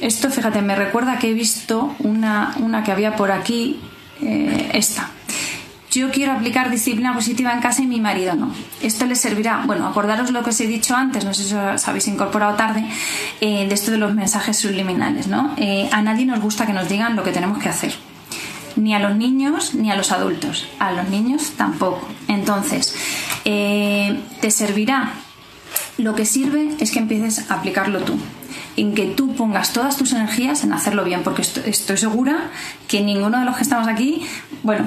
esto, 0.00 0.30
fíjate, 0.30 0.62
me 0.62 0.74
recuerda 0.74 1.20
que 1.20 1.30
he 1.30 1.32
visto 1.32 1.94
una, 2.00 2.56
una 2.58 2.82
que 2.82 2.90
había 2.90 3.14
por 3.14 3.30
aquí, 3.30 3.78
eh, 4.20 4.70
esta. 4.74 5.10
Yo 5.90 6.10
quiero 6.10 6.32
aplicar 6.32 6.70
disciplina 6.70 7.14
positiva 7.14 7.52
en 7.52 7.60
casa 7.60 7.82
y 7.82 7.86
mi 7.86 8.00
marido 8.00 8.34
no. 8.34 8.52
Esto 8.82 9.06
le 9.06 9.14
servirá, 9.14 9.62
bueno, 9.66 9.86
acordaros 9.86 10.30
lo 10.30 10.42
que 10.42 10.50
os 10.50 10.60
he 10.60 10.66
dicho 10.66 10.94
antes, 10.94 11.24
no 11.24 11.32
sé 11.32 11.44
si 11.44 11.54
os 11.54 11.88
habéis 11.88 12.08
incorporado 12.08 12.56
tarde, 12.56 12.84
de 13.40 13.72
esto 13.72 13.90
de 13.90 13.96
los 13.96 14.14
mensajes 14.14 14.58
subliminales, 14.58 15.28
¿no? 15.28 15.56
a 15.90 16.02
nadie 16.02 16.26
nos 16.26 16.40
gusta 16.40 16.66
que 16.66 16.74
nos 16.74 16.88
digan 16.88 17.16
lo 17.16 17.22
que 17.22 17.32
tenemos 17.32 17.58
que 17.58 17.70
hacer 17.70 17.94
ni 18.78 18.94
a 18.94 18.98
los 18.98 19.16
niños 19.16 19.74
ni 19.74 19.90
a 19.90 19.96
los 19.96 20.12
adultos. 20.12 20.68
A 20.78 20.92
los 20.92 21.08
niños 21.08 21.52
tampoco. 21.56 22.06
Entonces, 22.28 22.94
eh, 23.44 24.20
te 24.40 24.50
servirá. 24.50 25.12
Lo 25.98 26.14
que 26.14 26.24
sirve 26.24 26.76
es 26.78 26.92
que 26.92 27.00
empieces 27.00 27.50
a 27.50 27.54
aplicarlo 27.54 28.00
tú. 28.00 28.16
En 28.76 28.94
que 28.94 29.06
tú 29.06 29.34
pongas 29.34 29.72
todas 29.72 29.96
tus 29.96 30.12
energías 30.12 30.62
en 30.62 30.72
hacerlo 30.72 31.04
bien, 31.04 31.22
porque 31.24 31.42
estoy 31.42 31.96
segura 31.96 32.50
que 32.86 33.02
ninguno 33.02 33.40
de 33.40 33.44
los 33.44 33.56
que 33.56 33.64
estamos 33.64 33.88
aquí, 33.88 34.24
bueno, 34.62 34.84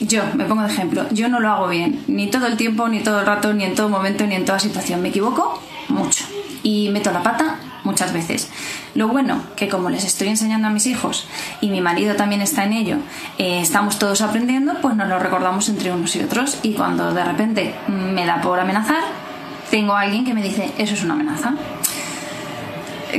yo 0.00 0.22
me 0.34 0.44
pongo 0.44 0.62
de 0.62 0.72
ejemplo, 0.72 1.06
yo 1.10 1.28
no 1.28 1.40
lo 1.40 1.50
hago 1.50 1.68
bien, 1.68 2.02
ni 2.08 2.28
todo 2.28 2.46
el 2.46 2.56
tiempo, 2.56 2.88
ni 2.88 3.00
todo 3.00 3.20
el 3.20 3.26
rato, 3.26 3.52
ni 3.52 3.64
en 3.64 3.74
todo 3.74 3.88
momento, 3.88 4.26
ni 4.26 4.34
en 4.34 4.44
toda 4.44 4.58
situación. 4.58 5.02
Me 5.02 5.08
equivoco 5.08 5.60
mucho 5.88 6.24
y 6.62 6.90
meto 6.90 7.10
la 7.12 7.22
pata 7.22 7.56
muchas 7.84 8.12
veces. 8.12 8.48
Lo 8.94 9.08
bueno, 9.08 9.42
que 9.56 9.68
como 9.68 9.90
les 9.90 10.04
estoy 10.04 10.28
enseñando 10.28 10.68
a 10.68 10.70
mis 10.70 10.86
hijos 10.86 11.26
y 11.60 11.70
mi 11.70 11.80
marido 11.80 12.14
también 12.14 12.42
está 12.42 12.64
en 12.64 12.72
ello, 12.72 12.96
eh, 13.38 13.60
estamos 13.60 13.98
todos 13.98 14.20
aprendiendo, 14.20 14.74
pues 14.80 14.94
nos 14.96 15.08
lo 15.08 15.18
recordamos 15.18 15.68
entre 15.68 15.92
unos 15.92 16.14
y 16.16 16.20
otros 16.20 16.58
y 16.62 16.74
cuando 16.74 17.12
de 17.12 17.24
repente 17.24 17.74
me 17.88 18.26
da 18.26 18.40
por 18.40 18.60
amenazar, 18.60 19.02
tengo 19.70 19.94
a 19.94 20.02
alguien 20.02 20.24
que 20.24 20.34
me 20.34 20.42
dice, 20.42 20.72
eso 20.78 20.94
es 20.94 21.02
una 21.02 21.14
amenaza. 21.14 21.54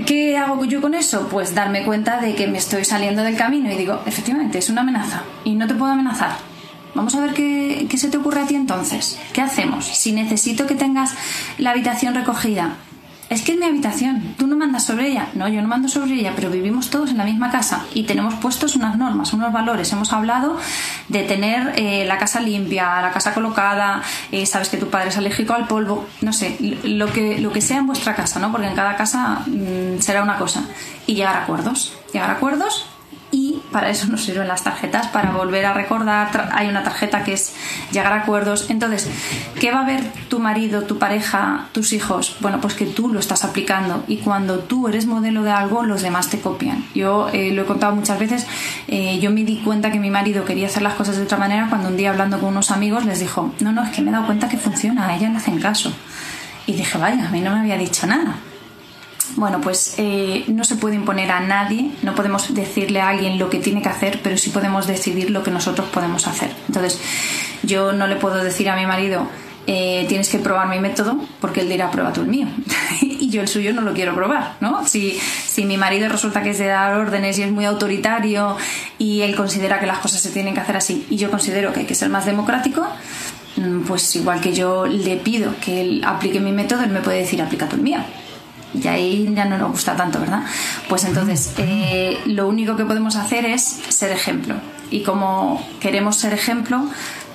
¿Qué 0.07 0.37
hago 0.37 0.65
yo 0.65 0.81
con 0.81 0.95
eso? 0.95 1.27
Pues 1.29 1.53
darme 1.53 1.83
cuenta 1.83 2.19
de 2.19 2.33
que 2.33 2.47
me 2.47 2.57
estoy 2.57 2.83
saliendo 2.83 3.21
del 3.21 3.37
camino 3.37 3.71
y 3.71 3.75
digo, 3.75 4.01
efectivamente, 4.07 4.57
es 4.57 4.69
una 4.69 4.81
amenaza 4.81 5.21
y 5.43 5.53
no 5.53 5.67
te 5.67 5.75
puedo 5.75 5.91
amenazar. 5.91 6.52
Vamos 6.95 7.15
a 7.15 7.21
ver 7.21 7.33
qué, 7.33 7.87
qué 7.89 7.97
se 7.97 8.09
te 8.09 8.17
ocurre 8.17 8.41
a 8.41 8.45
ti 8.45 8.55
entonces. 8.55 9.19
¿Qué 9.33 9.41
hacemos? 9.41 9.85
Si 9.85 10.11
necesito 10.11 10.67
que 10.67 10.75
tengas 10.75 11.15
la 11.57 11.71
habitación 11.71 12.13
recogida, 12.13 12.77
es 13.33 13.41
que 13.41 13.53
es 13.53 13.57
mi 13.57 13.65
habitación, 13.65 14.35
tú 14.37 14.45
no 14.45 14.55
mandas 14.55 14.83
sobre 14.83 15.07
ella. 15.07 15.29
No, 15.33 15.47
yo 15.47 15.61
no 15.61 15.67
mando 15.67 15.87
sobre 15.89 16.13
ella, 16.13 16.33
pero 16.35 16.51
vivimos 16.51 16.89
todos 16.89 17.09
en 17.09 17.17
la 17.17 17.23
misma 17.23 17.49
casa 17.49 17.85
y 17.93 18.03
tenemos 18.03 18.35
puestos 18.35 18.75
unas 18.75 18.97
normas, 18.97 19.33
unos 19.33 19.51
valores. 19.51 19.91
Hemos 19.91 20.13
hablado 20.13 20.57
de 21.07 21.23
tener 21.23 21.73
eh, 21.77 22.05
la 22.05 22.17
casa 22.17 22.39
limpia, 22.39 23.01
la 23.01 23.11
casa 23.11 23.33
colocada, 23.33 24.03
eh, 24.31 24.45
sabes 24.45 24.69
que 24.69 24.77
tu 24.77 24.89
padre 24.89 25.09
es 25.09 25.17
alérgico 25.17 25.53
al 25.53 25.67
polvo, 25.67 26.05
no 26.21 26.31
sé, 26.31 26.57
lo 26.83 27.11
que, 27.11 27.39
lo 27.39 27.51
que 27.51 27.61
sea 27.61 27.77
en 27.77 27.87
vuestra 27.87 28.13
casa, 28.13 28.39
¿no? 28.39 28.51
Porque 28.51 28.67
en 28.67 28.75
cada 28.75 28.95
casa 28.95 29.41
mm, 29.47 29.99
será 29.99 30.21
una 30.21 30.37
cosa. 30.37 30.65
Y 31.07 31.15
llegar 31.15 31.35
a 31.35 31.43
acuerdos. 31.43 31.93
Llegar 32.13 32.29
a 32.29 32.33
acuerdos 32.33 32.85
para 33.73 33.89
eso 33.89 34.07
nos 34.07 34.23
sirven 34.23 34.47
las 34.47 34.63
tarjetas, 34.63 35.07
para 35.07 35.31
volver 35.31 35.65
a 35.65 35.73
recordar. 35.73 36.49
Hay 36.53 36.69
una 36.69 36.83
tarjeta 36.83 37.25
que 37.25 37.33
es 37.33 37.53
llegar 37.91 38.13
a 38.13 38.21
acuerdos. 38.21 38.69
Entonces, 38.69 39.09
¿qué 39.59 39.71
va 39.71 39.81
a 39.81 39.85
ver 39.85 40.01
tu 40.29 40.39
marido, 40.39 40.83
tu 40.83 40.97
pareja, 40.97 41.65
tus 41.73 41.91
hijos? 41.91 42.37
Bueno, 42.39 42.61
pues 42.61 42.75
que 42.75 42.85
tú 42.85 43.09
lo 43.09 43.19
estás 43.19 43.43
aplicando 43.43 44.05
y 44.07 44.17
cuando 44.17 44.59
tú 44.59 44.87
eres 44.87 45.05
modelo 45.05 45.43
de 45.43 45.51
algo, 45.51 45.83
los 45.83 46.01
demás 46.01 46.29
te 46.29 46.39
copian. 46.39 46.85
Yo 46.95 47.27
eh, 47.33 47.51
lo 47.51 47.63
he 47.63 47.65
contado 47.65 47.93
muchas 47.93 48.19
veces, 48.19 48.47
eh, 48.87 49.19
yo 49.19 49.31
me 49.31 49.43
di 49.43 49.57
cuenta 49.57 49.91
que 49.91 49.99
mi 49.99 50.09
marido 50.09 50.45
quería 50.45 50.67
hacer 50.67 50.83
las 50.83 50.93
cosas 50.93 51.17
de 51.17 51.23
otra 51.23 51.37
manera 51.37 51.67
cuando 51.67 51.89
un 51.89 51.97
día 51.97 52.11
hablando 52.11 52.39
con 52.39 52.49
unos 52.49 52.71
amigos 52.71 53.03
les 53.05 53.19
dijo, 53.19 53.53
no, 53.59 53.71
no, 53.71 53.83
es 53.83 53.89
que 53.89 54.01
me 54.01 54.09
he 54.09 54.13
dado 54.13 54.27
cuenta 54.27 54.47
que 54.47 54.57
funciona, 54.57 55.07
a 55.07 55.15
ella 55.15 55.29
le 55.29 55.37
hacen 55.37 55.59
caso. 55.59 55.91
Y 56.67 56.73
dije, 56.73 56.97
vaya, 56.97 57.27
a 57.27 57.31
mí 57.31 57.41
no 57.41 57.51
me 57.51 57.59
había 57.59 57.77
dicho 57.77 58.07
nada. 58.07 58.35
Bueno, 59.35 59.61
pues 59.61 59.95
eh, 59.97 60.43
no 60.47 60.63
se 60.63 60.75
puede 60.75 60.95
imponer 60.95 61.31
a 61.31 61.39
nadie, 61.39 61.91
no 62.03 62.13
podemos 62.13 62.53
decirle 62.53 63.01
a 63.01 63.09
alguien 63.09 63.39
lo 63.39 63.49
que 63.49 63.59
tiene 63.59 63.81
que 63.81 63.89
hacer, 63.89 64.19
pero 64.21 64.37
sí 64.37 64.49
podemos 64.49 64.85
decidir 64.85 65.31
lo 65.31 65.43
que 65.43 65.51
nosotros 65.51 65.87
podemos 65.89 66.27
hacer. 66.27 66.51
Entonces, 66.67 66.99
yo 67.63 67.93
no 67.93 68.07
le 68.07 68.17
puedo 68.17 68.43
decir 68.43 68.69
a 68.69 68.75
mi 68.75 68.85
marido, 68.85 69.27
eh, 69.65 70.05
tienes 70.09 70.29
que 70.29 70.39
probar 70.39 70.67
mi 70.67 70.79
método, 70.79 71.17
porque 71.39 71.61
él 71.61 71.69
dirá, 71.69 71.89
prueba 71.89 72.11
tú 72.11 72.21
el 72.21 72.27
mío. 72.27 72.47
y 73.01 73.29
yo 73.29 73.41
el 73.41 73.47
suyo 73.47 73.73
no 73.73 73.81
lo 73.81 73.93
quiero 73.93 74.13
probar, 74.13 74.57
¿no? 74.59 74.85
Si, 74.85 75.17
si 75.47 75.65
mi 75.65 75.77
marido 75.77 76.09
resulta 76.09 76.43
que 76.43 76.49
es 76.49 76.59
de 76.59 76.67
dar 76.67 76.93
órdenes 76.95 77.39
y 77.39 77.43
es 77.43 77.51
muy 77.51 77.65
autoritario 77.65 78.57
y 78.99 79.21
él 79.21 79.35
considera 79.35 79.79
que 79.79 79.87
las 79.87 79.99
cosas 79.99 80.21
se 80.21 80.31
tienen 80.31 80.53
que 80.53 80.59
hacer 80.59 80.75
así 80.75 81.07
y 81.09 81.15
yo 81.15 81.31
considero 81.31 81.71
que 81.71 81.81
hay 81.81 81.85
que 81.85 81.95
ser 81.95 82.09
más 82.09 82.25
democrático, 82.25 82.85
mm, 83.55 83.81
pues 83.81 84.15
igual 84.17 84.41
que 84.41 84.53
yo 84.53 84.85
le 84.85 85.15
pido 85.15 85.55
que 85.63 85.81
él 85.81 86.03
aplique 86.05 86.41
mi 86.41 86.51
método, 86.51 86.83
él 86.83 86.91
me 86.91 86.99
puede 86.99 87.19
decir, 87.19 87.41
aplica 87.41 87.69
tú 87.69 87.77
el 87.77 87.83
mío 87.83 87.99
y 88.73 88.87
ahí 88.87 89.31
ya 89.35 89.45
no 89.45 89.57
nos 89.57 89.71
gusta 89.71 89.95
tanto, 89.95 90.19
¿verdad? 90.19 90.43
Pues 90.89 91.03
entonces, 91.05 91.53
eh, 91.57 92.19
lo 92.25 92.47
único 92.47 92.75
que 92.75 92.85
podemos 92.85 93.15
hacer 93.15 93.45
es 93.45 93.63
ser 93.89 94.11
ejemplo. 94.11 94.55
Y 94.89 95.03
como 95.03 95.65
queremos 95.79 96.17
ser 96.17 96.33
ejemplo, 96.33 96.85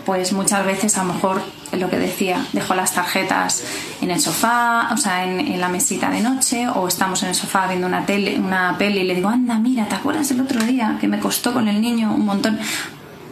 pues 0.09 0.33
muchas 0.33 0.65
veces 0.65 0.97
a 0.97 1.05
lo 1.05 1.13
mejor 1.13 1.43
lo 1.73 1.91
que 1.91 1.99
decía, 1.99 2.43
dejo 2.55 2.75
las 2.75 2.95
tarjetas 2.95 3.63
en 4.01 4.11
el 4.11 4.21
sofá, 4.21 4.89
o 4.93 4.97
sea, 4.97 5.25
en, 5.25 5.61
la 5.61 5.69
mesita 5.69 6.09
de 6.09 6.23
noche, 6.23 6.67
o 6.67 6.89
estamos 6.89 7.23
en 7.23 7.29
el 7.29 7.35
sofá 7.35 7.67
viendo 7.67 7.87
una 7.87 8.07
tele, 8.07 8.39
una 8.39 8.77
peli 8.79 9.01
y 9.01 9.05
le 9.05 9.15
digo, 9.15 9.29
anda, 9.29 9.59
mira, 9.59 9.87
¿te 9.87 9.97
acuerdas 9.97 10.29
del 10.31 10.41
otro 10.41 10.63
día 10.63 10.97
que 10.99 11.09
me 11.09 11.19
costó 11.19 11.53
con 11.53 11.69
el 11.69 11.81
niño 11.83 12.15
un 12.15 12.25
montón? 12.25 12.59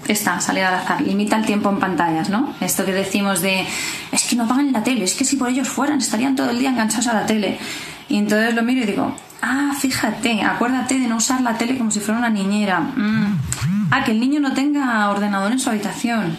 Está, 0.07 0.39
salir 0.39 0.65
al 0.65 0.75
azar, 0.75 1.01
limita 1.01 1.37
el 1.37 1.47
tiempo 1.47 1.71
en 1.71 1.79
pantallas, 1.79 2.29
¿no? 2.29 2.55
Esto 2.61 2.85
que 2.85 2.93
decimos 2.93 3.41
de, 3.41 3.67
es 4.13 4.25
que 4.25 4.37
no 4.37 4.47
pagan 4.47 4.71
la 4.71 4.85
tele, 4.85 5.05
es 5.05 5.15
que 5.15 5.25
si 5.25 5.37
por 5.37 5.49
ellos 5.49 5.69
fueran, 5.69 5.99
estarían 5.99 6.37
todo 6.37 6.51
el 6.51 6.59
día 6.59 6.69
enganchados 6.69 7.07
a 7.07 7.15
la 7.15 7.25
tele. 7.25 7.59
Y 8.09 8.17
entonces 8.17 8.55
lo 8.55 8.63
miro 8.63 8.83
y 8.83 8.87
digo, 8.87 9.15
ah, 9.43 9.73
fíjate, 9.79 10.43
acuérdate 10.43 10.99
de 10.99 11.07
no 11.07 11.17
usar 11.17 11.41
la 11.41 11.59
tele 11.59 11.77
como 11.77 11.91
si 11.91 12.01
fuera 12.01 12.19
una 12.19 12.31
niñera. 12.31 12.81
Mm. 12.81 13.39
Ah, 13.91 14.05
que 14.05 14.13
el 14.13 14.21
niño 14.21 14.41
no 14.41 14.53
tenga 14.53 15.09
ordenador 15.11 15.53
en 15.53 15.59
su 15.59 15.71
habitación. 15.71 16.37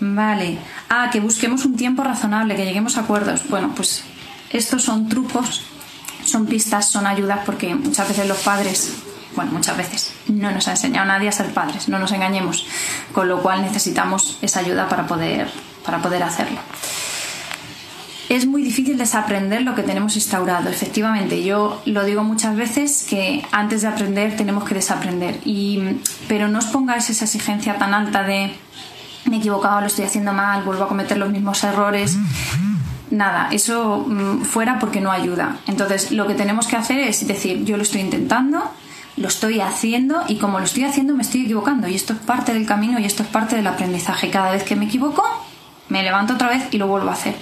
Vale. 0.00 0.58
Ah, 0.88 1.10
que 1.10 1.20
busquemos 1.20 1.64
un 1.64 1.76
tiempo 1.76 2.02
razonable, 2.02 2.56
que 2.56 2.64
lleguemos 2.64 2.96
a 2.96 3.00
acuerdos. 3.00 3.48
Bueno, 3.48 3.72
pues 3.74 4.04
estos 4.50 4.84
son 4.84 5.08
trucos, 5.08 5.62
son 6.24 6.46
pistas, 6.46 6.88
son 6.88 7.06
ayudas, 7.06 7.40
porque 7.44 7.74
muchas 7.74 8.08
veces 8.08 8.26
los 8.28 8.38
padres, 8.38 8.94
bueno, 9.34 9.52
muchas 9.52 9.76
veces 9.76 10.12
no 10.28 10.50
nos 10.50 10.68
ha 10.68 10.72
enseñado 10.72 11.06
nadie 11.06 11.28
a 11.28 11.32
ser 11.32 11.52
padres, 11.52 11.88
no 11.88 11.98
nos 11.98 12.12
engañemos. 12.12 12.66
Con 13.12 13.28
lo 13.28 13.42
cual 13.42 13.62
necesitamos 13.62 14.38
esa 14.42 14.60
ayuda 14.60 14.88
para 14.88 15.06
poder, 15.06 15.50
para 15.84 15.98
poder 15.98 16.22
hacerlo 16.22 16.60
es 18.28 18.46
muy 18.46 18.62
difícil 18.62 18.98
desaprender 18.98 19.62
lo 19.62 19.74
que 19.74 19.82
tenemos 19.82 20.14
instaurado. 20.16 20.68
Efectivamente, 20.68 21.42
yo 21.42 21.80
lo 21.86 22.04
digo 22.04 22.24
muchas 22.24 22.56
veces 22.56 23.06
que 23.08 23.44
antes 23.52 23.82
de 23.82 23.88
aprender 23.88 24.36
tenemos 24.36 24.64
que 24.64 24.74
desaprender. 24.74 25.40
Y, 25.44 26.00
pero 26.28 26.48
no 26.48 26.58
os 26.58 26.66
pongáis 26.66 27.08
esa 27.08 27.24
exigencia 27.24 27.78
tan 27.78 27.94
alta 27.94 28.22
de 28.22 28.52
me 29.24 29.36
he 29.36 29.38
equivocado, 29.38 29.80
lo 29.80 29.86
estoy 29.86 30.04
haciendo 30.04 30.32
mal, 30.32 30.62
vuelvo 30.62 30.84
a 30.84 30.88
cometer 30.88 31.16
los 31.16 31.30
mismos 31.30 31.62
errores. 31.64 32.16
Nada, 33.10 33.48
eso 33.50 34.04
mm, 34.06 34.42
fuera 34.42 34.78
porque 34.78 35.00
no 35.00 35.10
ayuda. 35.10 35.56
Entonces, 35.66 36.12
lo 36.12 36.26
que 36.26 36.34
tenemos 36.34 36.66
que 36.66 36.76
hacer 36.76 37.00
es 37.00 37.26
decir, 37.26 37.64
yo 37.64 37.76
lo 37.76 37.82
estoy 37.82 38.02
intentando, 38.02 38.70
lo 39.16 39.28
estoy 39.28 39.60
haciendo 39.60 40.22
y 40.28 40.36
como 40.36 40.58
lo 40.58 40.64
estoy 40.64 40.84
haciendo 40.84 41.14
me 41.14 41.22
estoy 41.22 41.42
equivocando 41.42 41.88
y 41.88 41.94
esto 41.94 42.12
es 42.12 42.18
parte 42.20 42.54
del 42.54 42.66
camino 42.66 42.98
y 42.98 43.04
esto 43.04 43.22
es 43.22 43.28
parte 43.28 43.56
del 43.56 43.66
aprendizaje. 43.66 44.30
Cada 44.30 44.52
vez 44.52 44.62
que 44.62 44.76
me 44.76 44.84
equivoco, 44.84 45.24
me 45.88 46.02
levanto 46.02 46.34
otra 46.34 46.48
vez 46.48 46.64
y 46.70 46.78
lo 46.78 46.86
vuelvo 46.86 47.08
a 47.08 47.14
hacer. 47.14 47.34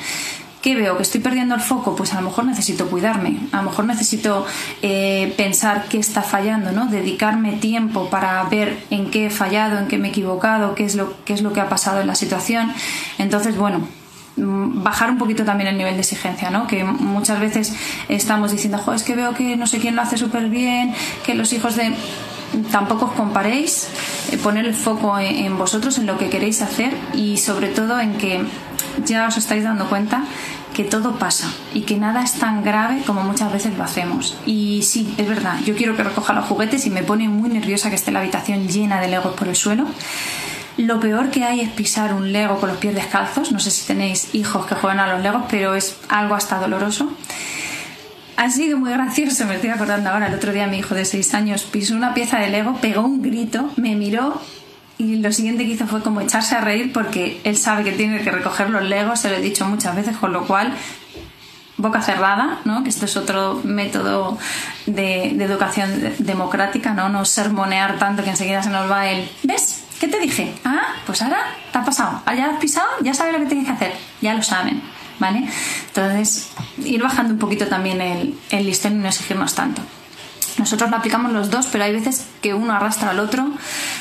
¿Qué 0.67 0.75
veo? 0.75 0.97
¿Que 0.97 1.05
estoy 1.05 1.21
perdiendo 1.21 1.55
el 1.55 1.61
foco? 1.61 1.95
Pues 1.95 2.13
a 2.13 2.21
lo 2.21 2.23
mejor 2.23 2.45
necesito 2.45 2.89
cuidarme, 2.89 3.39
a 3.53 3.59
lo 3.59 3.71
mejor 3.71 3.85
necesito 3.85 4.45
eh, 4.83 5.33
pensar 5.37 5.85
qué 5.89 5.99
está 5.99 6.23
fallando, 6.23 6.73
¿no? 6.73 6.87
Dedicarme 6.87 7.53
tiempo 7.53 8.11
para 8.11 8.43
ver 8.49 8.77
en 8.91 9.13
qué 9.13 9.27
he 9.27 9.31
fallado, 9.31 9.79
en 9.79 9.87
qué 9.87 9.97
me 9.97 10.09
he 10.09 10.11
equivocado, 10.11 10.75
qué 10.75 10.85
es 10.85 10.97
lo, 10.97 11.23
qué 11.25 11.35
es 11.35 11.43
lo 11.43 11.53
que 11.53 11.61
ha 11.61 11.69
pasado 11.69 12.01
en 12.01 12.09
la 12.09 12.17
situación. 12.17 12.73
Entonces, 13.19 13.57
bueno, 13.57 13.87
mm, 14.35 14.83
bajar 14.83 15.09
un 15.13 15.19
poquito 15.19 15.45
también 15.45 15.69
el 15.69 15.79
nivel 15.79 15.95
de 15.95 16.01
exigencia, 16.01 16.51
¿no? 16.51 16.67
Que 16.67 16.83
muchas 16.83 17.39
veces 17.39 17.73
estamos 18.09 18.51
diciendo, 18.51 18.83
es 18.93 19.05
que 19.05 19.15
veo 19.15 19.35
que 19.35 19.57
no 19.57 19.69
sé 19.69 19.79
quién 19.79 19.95
lo 19.95 20.03
hace 20.03 20.19
súper 20.19 20.49
bien, 20.49 20.93
que 21.25 21.35
los 21.35 21.53
hijos 21.53 21.77
de... 21.77 21.95
Tampoco 22.73 23.07
os 23.07 23.13
comparéis, 23.13 23.89
eh, 24.33 24.39
poner 24.39 24.67
el 24.67 24.75
foco 24.75 25.17
en 25.19 25.59
vosotros, 25.59 25.99
en 25.99 26.07
lo 26.07 26.19
que 26.19 26.29
queréis 26.29 26.61
hacer 26.63 26.93
y 27.15 27.37
sobre 27.37 27.69
todo 27.69 28.01
en 28.01 28.15
que 28.15 28.45
ya 29.05 29.29
os 29.29 29.37
estáis 29.37 29.65
dando 29.65 29.89
cuenta 29.89 30.25
que 30.75 30.85
todo 30.85 31.19
pasa 31.19 31.51
y 31.73 31.83
que 31.83 31.97
nada 31.97 32.23
es 32.23 32.35
tan 32.35 32.63
grave 32.63 33.03
como 33.07 33.23
muchas 33.23 33.53
veces 33.53 33.77
lo 33.77 33.85
hacemos. 33.85 34.37
Y 34.45 34.83
sí, 34.83 35.15
es 35.17 35.29
verdad, 35.29 35.59
yo 35.65 35.75
quiero 35.75 35.97
que 35.97 36.05
recoja 36.05 36.33
los 36.33 36.45
juguetes 36.45 36.87
y 36.87 36.91
me 36.91 37.03
pone 37.03 37.29
muy 37.29 37.49
nerviosa 37.49 37.89
que 37.89 37.97
esté 37.97 38.13
la 38.13 38.21
habitación 38.21 38.69
llena 38.69 39.01
de 39.01 39.09
legos 39.09 39.35
por 39.35 39.49
el 39.49 39.57
suelo. 39.57 39.87
Lo 40.77 41.01
peor 41.01 41.31
que 41.31 41.45
hay 41.45 41.61
es 41.61 41.71
pisar 41.71 42.13
un 42.13 42.33
lego 42.33 42.59
con 42.59 42.69
los 42.69 42.79
pies 42.79 42.95
descalzos. 42.95 43.51
No 43.51 43.59
sé 43.59 43.71
si 43.71 43.87
tenéis 43.87 44.35
hijos 44.35 44.67
que 44.67 44.75
juegan 44.75 45.01
a 45.01 45.07
los 45.15 45.23
legos, 45.23 45.45
pero 45.49 45.75
es 45.75 45.97
algo 46.11 46.35
hasta 46.35 46.59
doloroso. 46.59 47.11
Ha 48.37 48.51
sido 48.51 48.77
muy 48.77 48.91
gracioso, 48.91 49.47
me 49.47 49.55
estoy 49.55 49.71
acordando 49.71 50.11
ahora. 50.11 50.27
El 50.27 50.35
otro 50.35 50.53
día 50.53 50.67
mi 50.67 50.77
hijo 50.79 50.95
de 50.95 51.07
6 51.07 51.33
años 51.33 51.63
pisó 51.63 51.95
una 51.95 52.13
pieza 52.13 52.39
de 52.39 52.51
Lego, 52.51 52.77
pegó 52.83 53.01
un 53.01 53.23
grito, 53.23 53.71
me 53.77 53.95
miró 53.95 54.43
y 54.99 55.17
lo 55.17 55.31
siguiente 55.31 55.65
que 55.65 55.73
hizo 55.73 55.87
fue 55.87 56.03
como 56.03 56.21
echarse 56.21 56.55
a 56.55 56.61
reír 56.61 56.93
porque 56.93 57.41
él 57.45 57.57
sabe 57.57 57.85
que 57.85 57.93
tiene 57.93 58.23
que 58.23 58.31
recoger 58.31 58.71
los 58.71 58.83
legos, 58.83 59.21
se 59.21 59.29
lo 59.29 59.37
he 59.37 59.41
dicho 59.41 59.67
muchas 59.67 59.95
veces, 59.95 60.17
con 60.17 60.33
lo 60.33 60.47
cual 60.47 60.73
boca 61.77 62.01
cerrada, 62.01 62.61
¿no? 62.65 62.83
que 62.83 62.89
esto 62.89 63.05
es 63.05 63.17
otro 63.17 63.61
método 63.63 64.39
de, 64.87 65.31
educación 65.43 66.15
democrática, 66.19 66.95
¿no? 66.95 67.11
no 67.11 67.25
sermonear 67.27 67.99
tanto 67.99 68.25
que 68.25 68.31
enseguida 68.31 68.63
se 68.63 68.71
nos 68.71 68.91
va 68.91 69.09
el 69.09 69.29
¿ves? 69.43 69.83
¿Qué 70.01 70.09
te 70.09 70.19
dije? 70.19 70.55
Ah, 70.65 70.95
pues 71.05 71.23
ahora 71.23 71.39
te 71.73 71.79
ha 71.79 71.85
pasado, 71.85 72.23
ya 72.27 72.51
has 72.51 72.59
pisado, 72.59 72.89
ya 73.03 73.15
sabes 73.15 73.35
lo 73.35 73.41
que 73.41 73.47
tienes 73.47 73.67
que 73.67 73.73
hacer, 73.73 73.95
ya 74.21 74.35
lo 74.35 74.43
saben, 74.43 74.83
¿vale? 75.19 75.49
Entonces, 75.87 76.51
ir 76.85 77.03
bajando 77.03 77.33
un 77.33 77.39
poquito 77.39 77.67
también 77.67 78.03
el, 78.03 78.39
el 78.51 78.67
listón 78.67 78.93
y 78.93 78.97
no 78.97 79.09
exigirnos 79.09 79.55
tanto. 79.55 79.81
Nosotros 80.59 80.91
lo 80.91 80.97
aplicamos 80.97 81.33
los 81.33 81.51
dos, 81.51 81.67
pero 81.71 81.85
hay 81.85 81.93
veces 81.93 82.27
que 82.41 82.55
uno 82.55 82.73
arrastra 82.73 83.11
al 83.11 83.19
otro 83.19 83.47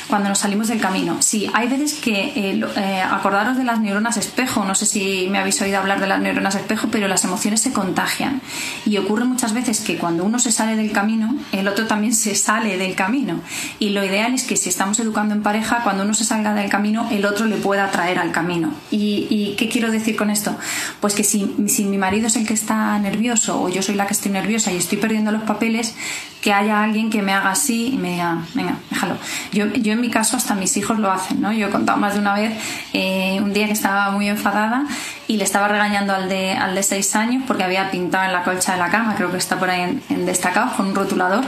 cuando 0.08 0.28
nos 0.28 0.38
salimos 0.38 0.68
del 0.68 0.80
camino. 0.80 1.16
Sí, 1.20 1.50
hay 1.52 1.68
veces 1.68 1.94
que 1.94 2.32
eh, 2.34 2.64
eh, 2.76 3.02
acordaros 3.02 3.58
de 3.58 3.64
las 3.64 3.80
neuronas 3.80 4.16
espejo, 4.16 4.64
no 4.64 4.74
sé 4.74 4.86
si 4.86 5.28
me 5.30 5.38
habéis 5.38 5.60
oído 5.60 5.78
hablar 5.78 6.00
de 6.00 6.06
las 6.06 6.20
neuronas 6.20 6.54
espejo, 6.54 6.88
pero 6.90 7.08
las 7.08 7.24
emociones 7.24 7.60
se 7.60 7.72
contagian. 7.72 8.40
Y 8.86 8.96
ocurre 8.96 9.24
muchas 9.24 9.52
veces 9.52 9.80
que 9.80 9.98
cuando 9.98 10.24
uno 10.24 10.38
se 10.38 10.50
sale 10.50 10.76
del 10.76 10.92
camino, 10.92 11.36
el 11.52 11.68
otro 11.68 11.86
también 11.86 12.14
se 12.14 12.34
sale 12.34 12.78
del 12.78 12.94
camino. 12.94 13.40
Y 13.78 13.90
lo 13.90 14.02
ideal 14.02 14.32
es 14.34 14.44
que 14.44 14.56
si 14.56 14.70
estamos 14.70 14.98
educando 14.98 15.34
en 15.34 15.42
pareja, 15.42 15.82
cuando 15.82 16.04
uno 16.04 16.14
se 16.14 16.24
salga 16.24 16.54
del 16.54 16.70
camino, 16.70 17.08
el 17.10 17.26
otro 17.26 17.46
le 17.46 17.56
pueda 17.56 17.90
traer 17.90 18.18
al 18.18 18.32
camino. 18.32 18.72
¿Y, 18.90 19.54
qué 19.58 19.68
quiero 19.68 19.90
decir 19.90 20.16
con 20.16 20.30
esto? 20.30 20.56
Pues 21.00 21.14
que 21.14 21.24
si, 21.24 21.54
si 21.68 21.84
mi 21.84 21.98
marido 21.98 22.28
es 22.28 22.36
el 22.36 22.46
que 22.46 22.54
está 22.54 22.98
nervioso 22.98 23.60
o 23.60 23.68
yo 23.68 23.82
soy 23.82 23.94
la 23.94 24.06
que 24.06 24.12
estoy 24.14 24.32
nerviosa 24.32 24.72
y 24.72 24.76
estoy 24.76 24.98
perdiendo 24.98 25.32
los 25.32 25.42
papeles, 25.42 25.94
que 26.46 26.52
haya 26.52 26.80
alguien 26.80 27.10
que 27.10 27.22
me 27.22 27.32
haga 27.32 27.50
así 27.50 27.94
y 27.94 27.96
me 27.96 28.12
diga, 28.12 28.38
venga, 28.54 28.76
déjalo. 28.88 29.16
Yo, 29.50 29.66
yo 29.66 29.94
en 29.94 30.00
mi 30.00 30.10
caso 30.10 30.36
hasta 30.36 30.54
mis 30.54 30.76
hijos 30.76 30.96
lo 30.96 31.10
hacen, 31.10 31.40
¿no? 31.40 31.52
Yo 31.52 31.66
he 31.66 31.70
contado 31.70 31.98
más 31.98 32.14
de 32.14 32.20
una 32.20 32.34
vez 32.34 32.56
eh, 32.92 33.40
un 33.42 33.52
día 33.52 33.66
que 33.66 33.72
estaba 33.72 34.12
muy 34.12 34.28
enfadada 34.28 34.86
y 35.26 35.38
le 35.38 35.42
estaba 35.42 35.66
regañando 35.66 36.14
al 36.14 36.28
de, 36.28 36.52
al 36.52 36.76
de 36.76 36.84
seis 36.84 37.16
años 37.16 37.42
porque 37.48 37.64
había 37.64 37.90
pintado 37.90 38.26
en 38.26 38.32
la 38.32 38.44
colcha 38.44 38.74
de 38.74 38.78
la 38.78 38.90
cama, 38.90 39.16
creo 39.16 39.32
que 39.32 39.38
está 39.38 39.58
por 39.58 39.70
ahí 39.70 39.80
en, 39.80 40.02
en 40.08 40.24
destacado, 40.24 40.76
con 40.76 40.86
un 40.86 40.94
rotulador 40.94 41.44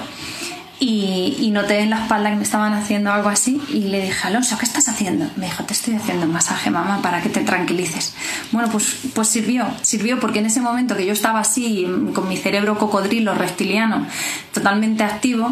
y, 0.81 1.51
noté 1.53 1.81
en 1.81 1.91
la 1.91 2.03
espalda 2.03 2.31
que 2.31 2.37
me 2.37 2.45
estaban 2.45 2.73
haciendo 2.73 3.11
algo 3.11 3.29
así 3.29 3.61
y 3.69 3.89
le 3.89 4.01
dije, 4.01 4.29
Alonso, 4.29 4.57
¿qué 4.59 4.65
estás 4.65 4.89
haciendo? 4.89 5.29
Me 5.37 5.47
dijo, 5.47 5.65
te 5.65 5.73
estoy 5.73 5.95
haciendo 5.95 6.27
un 6.27 6.33
masaje, 6.33 6.71
mamá, 6.71 7.01
para 7.03 7.21
que 7.21 7.29
te 7.29 7.41
tranquilices. 7.41 8.15
Bueno, 8.53 8.69
pues, 8.71 8.97
pues 9.13 9.29
sirvió, 9.29 9.67
sirvió 9.83 10.21
porque 10.21 10.39
en 10.39 10.47
ese 10.47 10.61
momento 10.61 10.97
que 10.97 11.05
yo 11.05 11.13
estaba 11.13 11.41
así, 11.41 11.87
con 12.15 12.29
mi 12.29 12.37
cerebro 12.37 12.79
cocodrilo, 12.79 13.35
reptiliano, 13.35 14.07
totalmente 14.53 15.03
activo, 15.03 15.51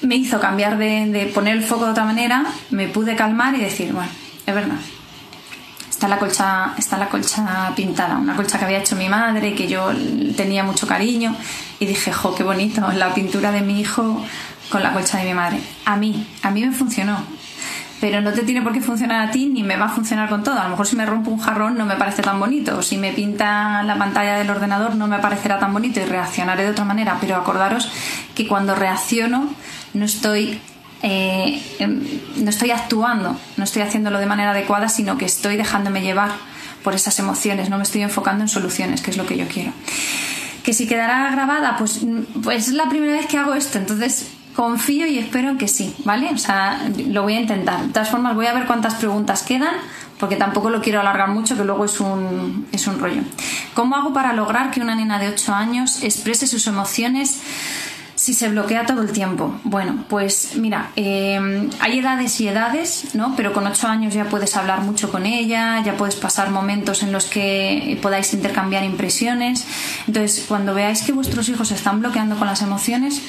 me 0.00 0.16
hizo 0.16 0.40
cambiar 0.40 0.78
de, 0.78 1.06
de 1.06 1.26
poner 1.26 1.56
el 1.56 1.62
foco 1.62 1.84
de 1.84 1.90
otra 1.90 2.04
manera, 2.04 2.46
me 2.70 2.88
pude 2.88 3.16
calmar 3.16 3.54
y 3.54 3.60
decir, 3.60 3.92
bueno, 3.92 4.10
es 4.46 4.54
verdad, 4.54 4.76
está 5.94 6.08
la 6.08 6.18
colcha, 6.18 6.74
está 6.76 6.98
la 6.98 7.08
colcha 7.08 7.72
pintada, 7.76 8.18
una 8.18 8.34
colcha 8.34 8.58
que 8.58 8.64
había 8.64 8.78
hecho 8.78 8.96
mi 8.96 9.08
madre, 9.08 9.54
que 9.54 9.68
yo 9.68 9.92
tenía 10.36 10.64
mucho 10.64 10.88
cariño, 10.88 11.36
y 11.78 11.86
dije, 11.86 12.12
jo, 12.12 12.34
qué 12.34 12.42
bonito, 12.42 12.90
la 12.92 13.14
pintura 13.14 13.52
de 13.52 13.60
mi 13.60 13.80
hijo 13.80 14.20
con 14.70 14.82
la 14.82 14.92
colcha 14.92 15.18
de 15.18 15.24
mi 15.24 15.34
madre. 15.34 15.60
A 15.84 15.96
mí, 15.96 16.26
a 16.42 16.50
mí 16.50 16.66
me 16.66 16.72
funcionó. 16.72 17.22
Pero 18.00 18.20
no 18.20 18.32
te 18.32 18.42
tiene 18.42 18.60
por 18.60 18.72
qué 18.72 18.80
funcionar 18.80 19.28
a 19.28 19.30
ti 19.30 19.46
ni 19.46 19.62
me 19.62 19.76
va 19.76 19.86
a 19.86 19.88
funcionar 19.88 20.28
con 20.28 20.42
todo. 20.42 20.58
A 20.58 20.64
lo 20.64 20.70
mejor 20.70 20.86
si 20.86 20.96
me 20.96 21.06
rompo 21.06 21.30
un 21.30 21.38
jarrón 21.38 21.78
no 21.78 21.86
me 21.86 21.94
parece 21.94 22.22
tan 22.22 22.40
bonito. 22.40 22.82
Si 22.82 22.98
me 22.98 23.12
pinta 23.12 23.82
la 23.84 23.96
pantalla 23.96 24.34
del 24.34 24.50
ordenador 24.50 24.96
no 24.96 25.06
me 25.06 25.20
parecerá 25.20 25.60
tan 25.60 25.72
bonito 25.72 26.00
y 26.00 26.04
reaccionaré 26.04 26.64
de 26.64 26.70
otra 26.70 26.84
manera. 26.84 27.18
Pero 27.20 27.36
acordaros 27.36 27.88
que 28.34 28.48
cuando 28.48 28.74
reacciono 28.74 29.48
no 29.94 30.04
estoy 30.04 30.60
eh, 31.06 31.62
em, 31.80 32.00
no 32.36 32.48
estoy 32.48 32.70
actuando, 32.70 33.38
no 33.58 33.64
estoy 33.64 33.82
haciéndolo 33.82 34.18
de 34.18 34.24
manera 34.24 34.52
adecuada, 34.52 34.88
sino 34.88 35.18
que 35.18 35.26
estoy 35.26 35.58
dejándome 35.58 36.00
llevar 36.00 36.30
por 36.82 36.94
esas 36.94 37.18
emociones, 37.18 37.68
no 37.68 37.76
me 37.76 37.82
estoy 37.82 38.00
enfocando 38.00 38.42
en 38.42 38.48
soluciones, 38.48 39.02
que 39.02 39.10
es 39.10 39.18
lo 39.18 39.26
que 39.26 39.36
yo 39.36 39.46
quiero. 39.46 39.72
Que 40.62 40.72
si 40.72 40.86
quedará 40.86 41.30
grabada, 41.30 41.76
pues, 41.76 42.00
pues 42.42 42.68
es 42.68 42.72
la 42.72 42.88
primera 42.88 43.12
vez 43.12 43.26
que 43.26 43.36
hago 43.36 43.52
esto, 43.52 43.76
entonces 43.76 44.28
confío 44.56 45.06
y 45.06 45.18
espero 45.18 45.58
que 45.58 45.68
sí, 45.68 45.94
¿vale? 46.06 46.30
O 46.32 46.38
sea, 46.38 46.88
lo 47.08 47.22
voy 47.22 47.34
a 47.34 47.40
intentar. 47.40 47.82
De 47.82 47.92
todas 47.92 48.08
formas, 48.08 48.34
voy 48.34 48.46
a 48.46 48.54
ver 48.54 48.66
cuántas 48.66 48.94
preguntas 48.94 49.42
quedan, 49.42 49.74
porque 50.18 50.36
tampoco 50.36 50.70
lo 50.70 50.80
quiero 50.80 51.00
alargar 51.00 51.28
mucho, 51.28 51.54
que 51.54 51.64
luego 51.64 51.84
es 51.84 52.00
un, 52.00 52.66
es 52.72 52.86
un 52.86 52.98
rollo. 52.98 53.20
¿Cómo 53.74 53.94
hago 53.94 54.14
para 54.14 54.32
lograr 54.32 54.70
que 54.70 54.80
una 54.80 54.94
nena 54.94 55.18
de 55.18 55.28
8 55.28 55.52
años 55.52 56.02
exprese 56.02 56.46
sus 56.46 56.66
emociones? 56.66 57.42
Si 58.24 58.32
se 58.32 58.48
bloquea 58.48 58.86
todo 58.86 59.02
el 59.02 59.12
tiempo. 59.12 59.60
Bueno, 59.64 60.06
pues 60.08 60.56
mira, 60.56 60.92
eh, 60.96 61.68
hay 61.78 61.98
edades 61.98 62.40
y 62.40 62.48
edades, 62.48 63.14
¿no? 63.14 63.36
Pero 63.36 63.52
con 63.52 63.66
ocho 63.66 63.86
años 63.86 64.14
ya 64.14 64.24
puedes 64.30 64.56
hablar 64.56 64.80
mucho 64.80 65.12
con 65.12 65.26
ella, 65.26 65.82
ya 65.84 65.98
puedes 65.98 66.14
pasar 66.14 66.50
momentos 66.50 67.02
en 67.02 67.12
los 67.12 67.26
que 67.26 67.98
podáis 68.00 68.32
intercambiar 68.32 68.82
impresiones. 68.82 69.66
Entonces, 70.06 70.46
cuando 70.48 70.72
veáis 70.72 71.02
que 71.02 71.12
vuestros 71.12 71.50
hijos 71.50 71.68
se 71.68 71.74
están 71.74 72.00
bloqueando 72.00 72.36
con 72.36 72.46
las 72.46 72.62
emociones, 72.62 73.20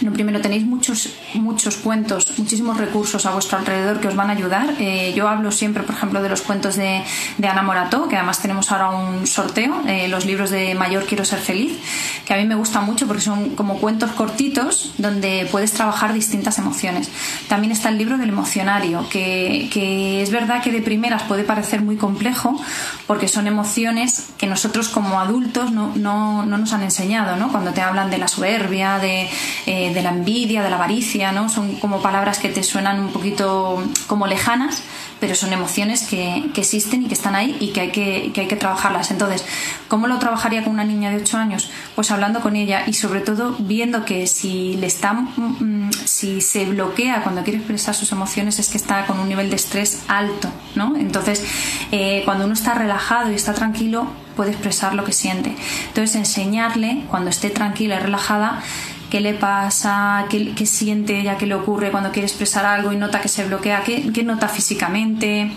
lo 0.00 0.12
primero, 0.12 0.40
tenéis 0.40 0.64
muchos, 0.64 1.10
muchos 1.34 1.76
cuentos, 1.76 2.38
muchísimos 2.38 2.76
recursos 2.76 3.26
a 3.26 3.32
vuestro 3.32 3.58
alrededor 3.58 4.00
que 4.00 4.08
os 4.08 4.14
van 4.14 4.30
a 4.30 4.32
ayudar. 4.34 4.74
Eh, 4.78 5.12
yo 5.16 5.28
hablo 5.28 5.50
siempre, 5.50 5.82
por 5.82 5.94
ejemplo, 5.94 6.22
de 6.22 6.28
los 6.28 6.42
cuentos 6.42 6.76
de, 6.76 7.02
Ana 7.42 7.62
Morato, 7.62 8.08
que 8.08 8.16
además 8.16 8.40
tenemos 8.40 8.70
ahora 8.70 8.90
un 8.90 9.26
sorteo, 9.26 9.82
eh, 9.86 10.06
los 10.08 10.24
libros 10.24 10.50
de 10.50 10.74
Mayor 10.74 11.04
Quiero 11.04 11.24
Ser 11.24 11.40
Feliz, 11.40 11.78
que 12.24 12.34
a 12.34 12.36
mí 12.36 12.44
me 12.44 12.54
gustan 12.54 12.84
mucho 12.84 13.06
porque 13.06 13.22
son 13.22 13.56
como 13.56 13.78
cuentos 13.78 14.12
cortitos 14.12 14.92
donde 14.98 15.48
puedes 15.50 15.72
trabajar 15.72 16.12
distintas 16.12 16.58
emociones. 16.58 17.10
También 17.48 17.72
está 17.72 17.88
el 17.88 17.98
libro 17.98 18.18
del 18.18 18.28
emocionario, 18.28 19.08
que, 19.08 19.68
que 19.72 20.22
es 20.22 20.30
verdad 20.30 20.62
que 20.62 20.70
de 20.70 20.82
primeras 20.82 21.24
puede 21.24 21.42
parecer 21.42 21.80
muy 21.80 21.96
complejo 21.96 22.60
porque 23.06 23.26
son 23.26 23.46
emociones 23.46 24.28
que 24.38 24.46
nosotros 24.46 24.88
como 24.88 25.18
adultos 25.18 25.72
no, 25.72 25.92
no, 25.96 26.46
no 26.46 26.58
nos 26.58 26.72
han 26.72 26.82
enseñado, 26.82 27.36
¿no? 27.36 27.50
Cuando 27.50 27.72
te 27.72 27.80
hablan 27.80 28.10
de 28.10 28.18
la 28.18 28.28
soberbia, 28.28 28.98
de... 28.98 29.28
Eh, 29.66 29.87
de, 29.94 30.02
la 30.02 30.10
envidia, 30.10 30.62
de 30.62 30.70
la 30.70 30.76
avaricia, 30.76 31.32
¿no? 31.32 31.48
Son 31.48 31.76
como 31.76 32.00
palabras 32.00 32.38
que 32.38 32.48
te 32.48 32.62
suenan 32.62 33.00
un 33.00 33.12
poquito 33.12 33.82
como 34.06 34.26
lejanas, 34.26 34.82
pero 35.20 35.34
son 35.34 35.52
emociones 35.52 36.02
que, 36.02 36.50
existen 36.56 37.04
y 37.04 37.06
que 37.06 37.14
están 37.14 37.34
ahí 37.34 37.56
y 37.60 37.68
que 37.68 37.80
hay 37.80 37.90
que, 37.90 38.32
hay 38.36 38.48
que 38.48 38.56
trabajarlas. 38.56 39.10
Entonces, 39.10 39.44
¿cómo 39.88 40.06
lo 40.06 40.18
trabajaría 40.18 40.64
con 40.64 40.72
una 40.72 40.84
niña 40.84 41.10
de 41.10 41.16
8 41.16 41.38
años? 41.38 41.70
Pues 41.94 42.10
hablando 42.10 42.40
con 42.40 42.56
ella 42.56 42.84
y 42.86 42.94
sobre 42.94 43.20
todo 43.20 43.54
viendo 43.58 44.04
que 44.04 44.26
si 44.26 44.76
le 44.76 44.86
está, 44.86 45.12
mm, 45.12 45.90
si 46.04 46.40
se 46.40 46.66
bloquea 46.66 47.22
cuando 47.22 47.42
quiere 47.42 47.58
expresar 47.58 47.94
sus 47.94 48.10
emociones 48.12 48.58
es 48.58 48.68
que 48.68 48.76
está 48.76 49.06
con 49.06 49.18
un 49.20 49.28
nivel 49.28 49.50
de 49.50 49.56
estrés 49.56 50.02
alto, 50.08 50.48
¿no? 50.74 50.96
Entonces, 50.96 51.44
eh, 51.92 52.22
cuando 52.24 52.44
uno 52.44 52.54
está 52.54 52.74
relajado 52.74 53.30
y 53.30 53.34
está 53.34 53.54
tranquilo, 53.54 54.08
puede 54.36 54.50
expresar 54.52 54.94
lo 54.94 55.04
que 55.04 55.12
siente. 55.12 55.54
Entonces, 55.88 56.14
enseñarle, 56.14 57.04
cuando 57.08 57.30
esté 57.30 57.50
tranquila 57.50 57.96
y 57.96 57.98
relajada, 57.98 58.62
qué 59.10 59.20
le 59.20 59.34
pasa, 59.34 60.26
qué, 60.28 60.66
siente 60.66 61.20
ella, 61.20 61.38
qué 61.38 61.46
le 61.46 61.54
ocurre 61.54 61.90
cuando 61.90 62.10
quiere 62.10 62.26
expresar 62.26 62.64
algo 62.66 62.92
y 62.92 62.96
nota 62.96 63.20
que 63.20 63.28
se 63.28 63.44
bloquea, 63.44 63.82
qué, 63.84 64.12
qué 64.12 64.22
nota 64.22 64.48
físicamente, 64.48 65.50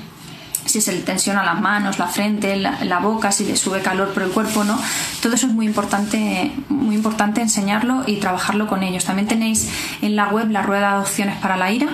si 0.72 0.82
se 0.82 0.94
le 0.94 1.02
tensiona 1.02 1.44
las 1.44 1.60
manos, 1.60 2.00
la 2.00 2.08
frente, 2.08 2.56
la, 2.56 3.00
boca, 3.00 3.32
si 3.32 3.46
le 3.46 3.58
sube 3.58 3.82
calor 3.82 4.14
por 4.14 4.24
el 4.24 4.30
cuerpo, 4.30 4.64
¿no? 4.64 4.80
Todo 5.22 5.34
eso 5.36 5.48
es 5.48 5.54
muy 5.54 5.66
importante, 5.66 6.52
muy 6.70 6.96
importante 6.96 7.42
enseñarlo 7.42 8.04
y 8.08 8.18
trabajarlo 8.18 8.68
con 8.68 8.82
ellos. 8.82 9.04
También 9.06 9.28
tenéis 9.28 9.70
en 10.02 10.16
la 10.16 10.30
web 10.30 10.50
la 10.50 10.62
rueda 10.62 10.94
de 10.94 11.00
opciones 11.02 11.38
para 11.38 11.58
la 11.58 11.72
ira, 11.72 11.90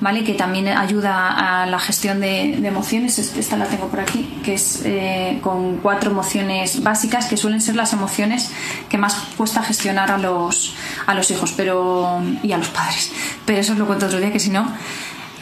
¿vale? 0.00 0.24
Que 0.24 0.34
también 0.34 0.66
ayuda 0.68 1.62
a 1.62 1.66
la 1.66 1.78
gestión 1.78 2.20
de, 2.20 2.54
emociones. 2.66 3.18
Esta 3.18 3.56
la 3.56 3.66
tengo 3.66 3.88
por 3.88 4.00
aquí, 4.00 4.40
que 4.42 4.54
es 4.54 4.82
eh, 4.84 5.38
con 5.40 5.76
cuatro 5.76 6.10
emociones 6.10 6.82
básicas 6.82 7.26
que 7.26 7.36
suelen 7.36 7.60
ser 7.60 7.76
las 7.76 7.92
emociones 7.92 8.50
que 8.88 8.98
más 8.98 9.14
cuesta 9.36 9.62
gestionar 9.62 10.10
a 10.10 10.18
los, 10.18 10.74
a 11.06 11.14
los 11.14 11.30
hijos 11.30 11.54
pero, 11.56 12.20
y 12.42 12.52
a 12.52 12.58
los 12.58 12.68
padres. 12.68 13.12
Pero 13.44 13.60
eso 13.60 13.72
os 13.72 13.78
lo 13.78 13.86
cuento 13.86 14.06
otro 14.06 14.18
día, 14.18 14.32
que 14.32 14.40
si 14.40 14.50
no 14.50 14.66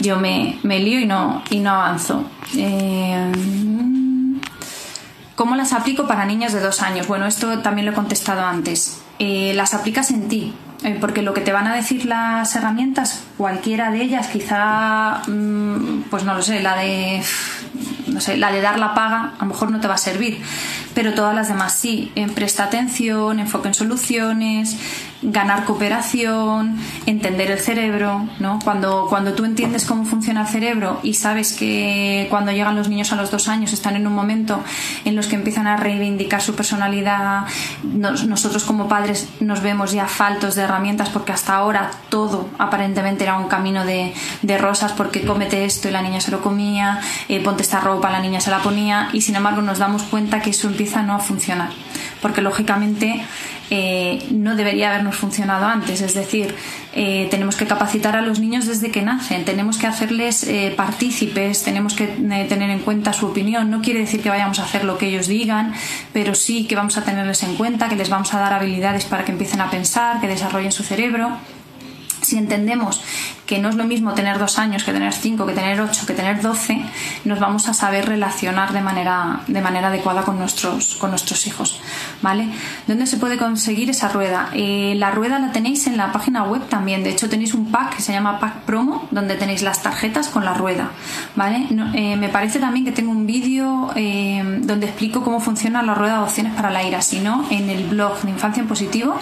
yo 0.00 0.16
me, 0.16 0.58
me 0.62 0.80
lío 0.80 1.00
y 1.00 1.06
no, 1.06 1.42
y 1.50 1.60
no 1.60 1.70
avanzo. 1.70 2.24
Eh, 2.56 3.32
¿Cómo 5.34 5.56
las 5.56 5.72
aplico 5.72 6.06
para 6.06 6.24
niños 6.24 6.52
de 6.52 6.60
dos 6.60 6.82
años? 6.82 7.06
Bueno, 7.08 7.26
esto 7.26 7.58
también 7.58 7.86
lo 7.86 7.92
he 7.92 7.94
contestado 7.94 8.44
antes. 8.44 9.00
Eh, 9.18 9.52
las 9.54 9.74
aplicas 9.74 10.10
en 10.10 10.28
ti, 10.28 10.54
eh, 10.82 10.96
porque 11.00 11.22
lo 11.22 11.34
que 11.34 11.40
te 11.40 11.52
van 11.52 11.66
a 11.66 11.74
decir 11.74 12.06
las 12.06 12.54
herramientas, 12.54 13.24
cualquiera 13.36 13.90
de 13.90 14.02
ellas, 14.02 14.28
quizá, 14.28 15.22
mm, 15.26 16.02
pues 16.10 16.24
no 16.24 16.34
lo 16.34 16.42
sé, 16.42 16.60
la 16.60 16.76
de, 16.76 17.22
no 18.08 18.20
sé, 18.20 18.36
la 18.36 18.52
de 18.52 18.60
dar 18.60 18.78
la 18.78 18.94
paga, 18.94 19.34
a 19.38 19.44
lo 19.44 19.46
mejor 19.46 19.70
no 19.70 19.80
te 19.80 19.88
va 19.88 19.94
a 19.94 19.98
servir, 19.98 20.40
pero 20.94 21.14
todas 21.14 21.34
las 21.34 21.48
demás 21.48 21.72
sí. 21.72 22.12
presta 22.34 22.64
atención, 22.64 23.40
enfoque 23.40 23.68
en 23.68 23.74
soluciones, 23.74 24.76
ganar 25.24 25.64
cooperación, 25.64 26.78
entender 27.06 27.50
el 27.50 27.58
cerebro, 27.58 28.28
¿no? 28.38 28.58
Cuando, 28.62 29.06
cuando 29.08 29.32
tú 29.32 29.44
entiendes 29.44 29.86
cómo 29.86 30.04
funciona 30.04 30.42
el 30.42 30.48
cerebro 30.48 31.00
y 31.02 31.14
sabes 31.14 31.54
que 31.54 32.26
cuando 32.28 32.52
llegan 32.52 32.76
los 32.76 32.88
niños 32.88 33.12
a 33.12 33.16
los 33.16 33.30
dos 33.30 33.48
años 33.48 33.72
están 33.72 33.96
en 33.96 34.06
un 34.06 34.14
momento 34.14 34.62
en 35.04 35.16
los 35.16 35.26
que 35.26 35.36
empiezan 35.36 35.66
a 35.66 35.76
reivindicar 35.78 36.42
su 36.42 36.54
personalidad, 36.54 37.44
nosotros 37.82 38.64
como 38.64 38.86
padres 38.86 39.28
nos 39.40 39.62
vemos 39.62 39.92
ya 39.92 40.06
faltos 40.06 40.54
de 40.54 40.62
herramientas 40.62 41.08
porque 41.08 41.32
hasta 41.32 41.54
ahora 41.54 41.90
todo 42.10 42.48
aparentemente 42.58 43.24
era 43.24 43.38
un 43.38 43.48
camino 43.48 43.86
de, 43.86 44.12
de 44.42 44.58
rosas 44.58 44.92
porque 44.92 45.22
cómete 45.22 45.64
esto 45.64 45.88
y 45.88 45.92
la 45.92 46.02
niña 46.02 46.20
se 46.20 46.30
lo 46.30 46.42
comía, 46.42 47.00
eh, 47.28 47.40
ponte 47.40 47.62
esta 47.62 47.80
ropa, 47.80 48.10
la 48.10 48.20
niña 48.20 48.40
se 48.40 48.50
la 48.50 48.58
ponía 48.58 49.08
y 49.12 49.22
sin 49.22 49.36
embargo 49.36 49.62
nos 49.62 49.78
damos 49.78 50.02
cuenta 50.02 50.40
que 50.40 50.50
eso 50.50 50.68
empieza 50.68 51.02
no 51.02 51.14
a 51.14 51.18
funcionar 51.18 51.70
porque 52.24 52.40
lógicamente 52.40 53.22
eh, 53.76 54.24
no 54.30 54.54
debería 54.54 54.90
habernos 54.90 55.16
funcionado 55.16 55.66
antes. 55.66 56.00
Es 56.00 56.14
decir, 56.14 56.54
eh, 56.92 57.26
tenemos 57.28 57.56
que 57.56 57.66
capacitar 57.66 58.14
a 58.14 58.22
los 58.22 58.38
niños 58.38 58.66
desde 58.66 58.92
que 58.92 59.02
nacen, 59.02 59.44
tenemos 59.44 59.78
que 59.78 59.88
hacerles 59.88 60.44
eh, 60.44 60.72
partícipes, 60.76 61.64
tenemos 61.64 61.94
que 61.94 62.06
tener 62.06 62.70
en 62.70 62.78
cuenta 62.78 63.12
su 63.12 63.26
opinión. 63.26 63.70
No 63.70 63.82
quiere 63.82 63.98
decir 63.98 64.22
que 64.22 64.28
vayamos 64.28 64.60
a 64.60 64.62
hacer 64.62 64.84
lo 64.84 64.96
que 64.96 65.08
ellos 65.08 65.26
digan, 65.26 65.72
pero 66.12 66.36
sí 66.36 66.68
que 66.68 66.76
vamos 66.76 66.96
a 66.98 67.02
tenerles 67.02 67.42
en 67.42 67.56
cuenta, 67.56 67.88
que 67.88 67.96
les 67.96 68.10
vamos 68.10 68.32
a 68.32 68.38
dar 68.38 68.52
habilidades 68.52 69.06
para 69.06 69.24
que 69.24 69.32
empiecen 69.32 69.60
a 69.60 69.70
pensar, 69.70 70.20
que 70.20 70.28
desarrollen 70.28 70.70
su 70.70 70.84
cerebro 70.84 71.36
si 72.22 72.38
entendemos 72.38 73.02
que 73.46 73.58
no 73.58 73.68
es 73.68 73.74
lo 73.74 73.84
mismo 73.84 74.14
tener 74.14 74.38
dos 74.38 74.58
años 74.58 74.84
que 74.84 74.92
tener 74.92 75.12
cinco, 75.12 75.46
que 75.46 75.52
tener 75.52 75.80
ocho, 75.80 76.06
que 76.06 76.14
tener 76.14 76.40
doce, 76.40 76.80
nos 77.24 77.38
vamos 77.40 77.68
a 77.68 77.74
saber 77.74 78.06
relacionar 78.06 78.72
de 78.72 78.80
manera, 78.80 79.40
de 79.46 79.60
manera 79.60 79.88
adecuada 79.88 80.22
con 80.22 80.38
nuestros, 80.38 80.96
con 80.96 81.10
nuestros 81.10 81.46
hijos. 81.46 81.80
¿Vale? 82.22 82.48
¿Dónde 82.86 83.06
se 83.06 83.16
puede 83.18 83.36
conseguir 83.36 83.90
esa 83.90 84.08
rueda? 84.08 84.48
Eh, 84.54 84.94
la 84.96 85.10
rueda 85.10 85.38
la 85.38 85.52
tenéis 85.52 85.86
en 85.86 85.96
la 85.96 86.12
página 86.12 86.44
web 86.44 86.62
también. 86.68 87.04
De 87.04 87.10
hecho, 87.10 87.28
tenéis 87.28 87.54
un 87.54 87.70
pack 87.70 87.96
que 87.96 88.02
se 88.02 88.12
llama 88.12 88.40
Pack 88.40 88.62
Promo, 88.62 89.06
donde 89.10 89.34
tenéis 89.34 89.62
las 89.62 89.82
tarjetas 89.82 90.28
con 90.28 90.44
la 90.44 90.54
rueda. 90.54 90.90
¿Vale? 91.36 91.66
Eh, 91.94 92.16
me 92.16 92.28
parece 92.28 92.58
también 92.58 92.84
que 92.84 92.92
tengo 92.92 93.10
un 93.10 93.26
vídeo 93.26 93.90
eh, 93.94 94.42
donde 94.62 94.86
explico 94.86 95.22
cómo 95.22 95.40
funciona 95.40 95.82
la 95.82 95.94
rueda 95.94 96.18
de 96.18 96.24
opciones 96.24 96.54
para 96.54 96.70
la 96.70 96.82
ira. 96.82 97.02
Si 97.02 97.20
no, 97.20 97.44
en 97.50 97.68
el 97.68 97.84
blog 97.84 98.22
de 98.22 98.30
Infancia 98.30 98.60
en 98.60 98.68
Positivo 98.68 99.18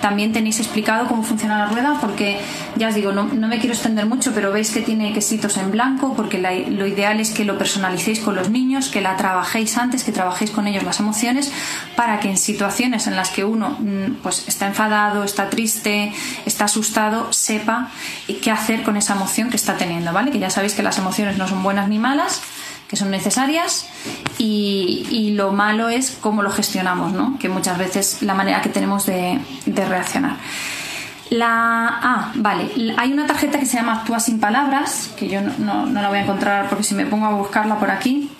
también 0.00 0.32
tenéis 0.32 0.58
explicado 0.60 1.06
cómo 1.06 1.22
funciona 1.22 1.58
la 1.58 1.66
rueda, 1.66 1.98
porque 2.00 2.40
ya 2.76 2.88
os 2.88 2.94
digo, 2.94 3.12
no, 3.12 3.24
no 3.24 3.48
me 3.48 3.60
quiero 3.62 3.74
extender 3.74 4.06
mucho, 4.06 4.32
pero 4.34 4.50
veis 4.50 4.70
que 4.72 4.80
tiene 4.80 5.12
quesitos 5.12 5.56
en 5.56 5.70
blanco 5.70 6.14
porque 6.16 6.38
lo 6.38 6.84
ideal 6.84 7.20
es 7.20 7.30
que 7.30 7.44
lo 7.44 7.56
personalicéis 7.56 8.18
con 8.18 8.34
los 8.34 8.50
niños, 8.50 8.88
que 8.88 9.00
la 9.00 9.16
trabajéis 9.16 9.78
antes, 9.78 10.02
que 10.02 10.10
trabajéis 10.10 10.50
con 10.50 10.66
ellos 10.66 10.82
las 10.82 10.98
emociones, 10.98 11.52
para 11.94 12.18
que 12.18 12.28
en 12.28 12.38
situaciones 12.38 13.06
en 13.06 13.14
las 13.14 13.30
que 13.30 13.44
uno 13.44 13.76
mm, 13.78 14.14
pues, 14.20 14.48
está 14.48 14.66
enfadado, 14.66 15.22
está 15.22 15.48
triste, 15.48 16.12
está 16.44 16.64
asustado, 16.64 17.32
sepa 17.32 17.90
qué 18.42 18.50
hacer 18.50 18.82
con 18.82 18.96
esa 18.96 19.14
emoción 19.14 19.48
que 19.48 19.56
está 19.56 19.76
teniendo, 19.76 20.12
¿vale? 20.12 20.32
Que 20.32 20.40
ya 20.40 20.50
sabéis 20.50 20.74
que 20.74 20.82
las 20.82 20.98
emociones 20.98 21.38
no 21.38 21.46
son 21.46 21.62
buenas 21.62 21.88
ni 21.88 22.00
malas, 22.00 22.42
que 22.88 22.96
son 22.96 23.12
necesarias 23.12 23.86
y, 24.38 25.34
lo 25.36 25.52
malo 25.52 25.88
es 25.88 26.10
cómo 26.20 26.42
lo 26.42 26.50
gestionamos, 26.50 27.12
¿no? 27.12 27.38
Que 27.38 27.48
muchas 27.48 27.78
veces 27.78 28.22
la 28.22 28.34
manera 28.34 28.60
que 28.60 28.70
tenemos 28.70 29.06
de 29.06 29.38
reaccionar. 29.88 30.36
La. 31.32 31.98
Ah, 32.02 32.32
vale. 32.34 32.94
Hay 32.98 33.10
una 33.10 33.26
tarjeta 33.26 33.58
que 33.58 33.64
se 33.64 33.78
llama 33.78 33.94
Actúa 33.94 34.20
sin 34.20 34.38
palabras, 34.38 35.10
que 35.16 35.28
yo 35.28 35.40
no, 35.40 35.86
la 35.86 36.08
voy 36.10 36.18
a 36.18 36.22
encontrar 36.22 36.68
porque 36.68 36.84
si 36.84 36.94
me 36.94 37.06
pongo 37.06 37.24
a 37.24 37.30
buscarla 37.30 37.78
por 37.78 37.90
aquí. 37.90 38.30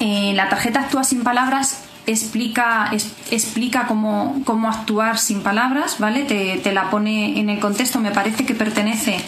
Eh, 0.00 0.32
la 0.34 0.48
tarjeta 0.48 0.80
Actúa 0.80 1.04
sin 1.04 1.22
palabras 1.22 1.84
explica, 2.06 2.90
explica 3.30 3.86
cómo, 3.86 4.42
cómo, 4.44 4.68
actuar 4.68 5.16
sin 5.18 5.42
palabras, 5.42 6.00
¿vale? 6.00 6.24
Te, 6.24 6.72
la 6.72 6.90
pone 6.90 7.38
en 7.38 7.50
el 7.50 7.60
contexto, 7.60 8.00
me 8.00 8.10
parece 8.10 8.44
que 8.44 8.54
pertenece 8.54 9.22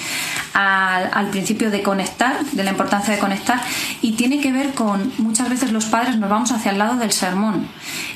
al, 0.52 1.28
principio 1.28 1.70
de 1.70 1.82
conectar, 1.82 2.44
de 2.44 2.64
la 2.64 2.70
importancia 2.70 3.14
de 3.14 3.20
conectar, 3.20 3.60
y 4.02 4.12
tiene 4.12 4.40
que 4.40 4.50
ver 4.50 4.74
con 4.74 5.12
muchas 5.18 5.48
veces 5.48 5.70
los 5.70 5.84
padres 5.84 6.16
nos 6.16 6.28
vamos 6.28 6.50
hacia 6.50 6.72
el 6.72 6.78
lado 6.78 6.96
del 6.96 7.12
sermón 7.12 7.68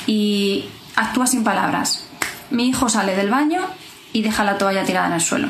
y 0.09 0.65
actúa 0.97 1.29
sin 1.29 1.45
palabras. 1.45 2.09
Mi 2.51 2.69
hijo 2.69 2.89
sale 2.89 3.15
del 3.15 3.31
baño 3.31 3.61
y 4.15 4.23
deja 4.23 4.45
la 4.45 4.57
toalla 4.57 4.85
tirada 4.85 5.09
en 5.09 5.13
el 5.13 5.21
suelo. 5.21 5.49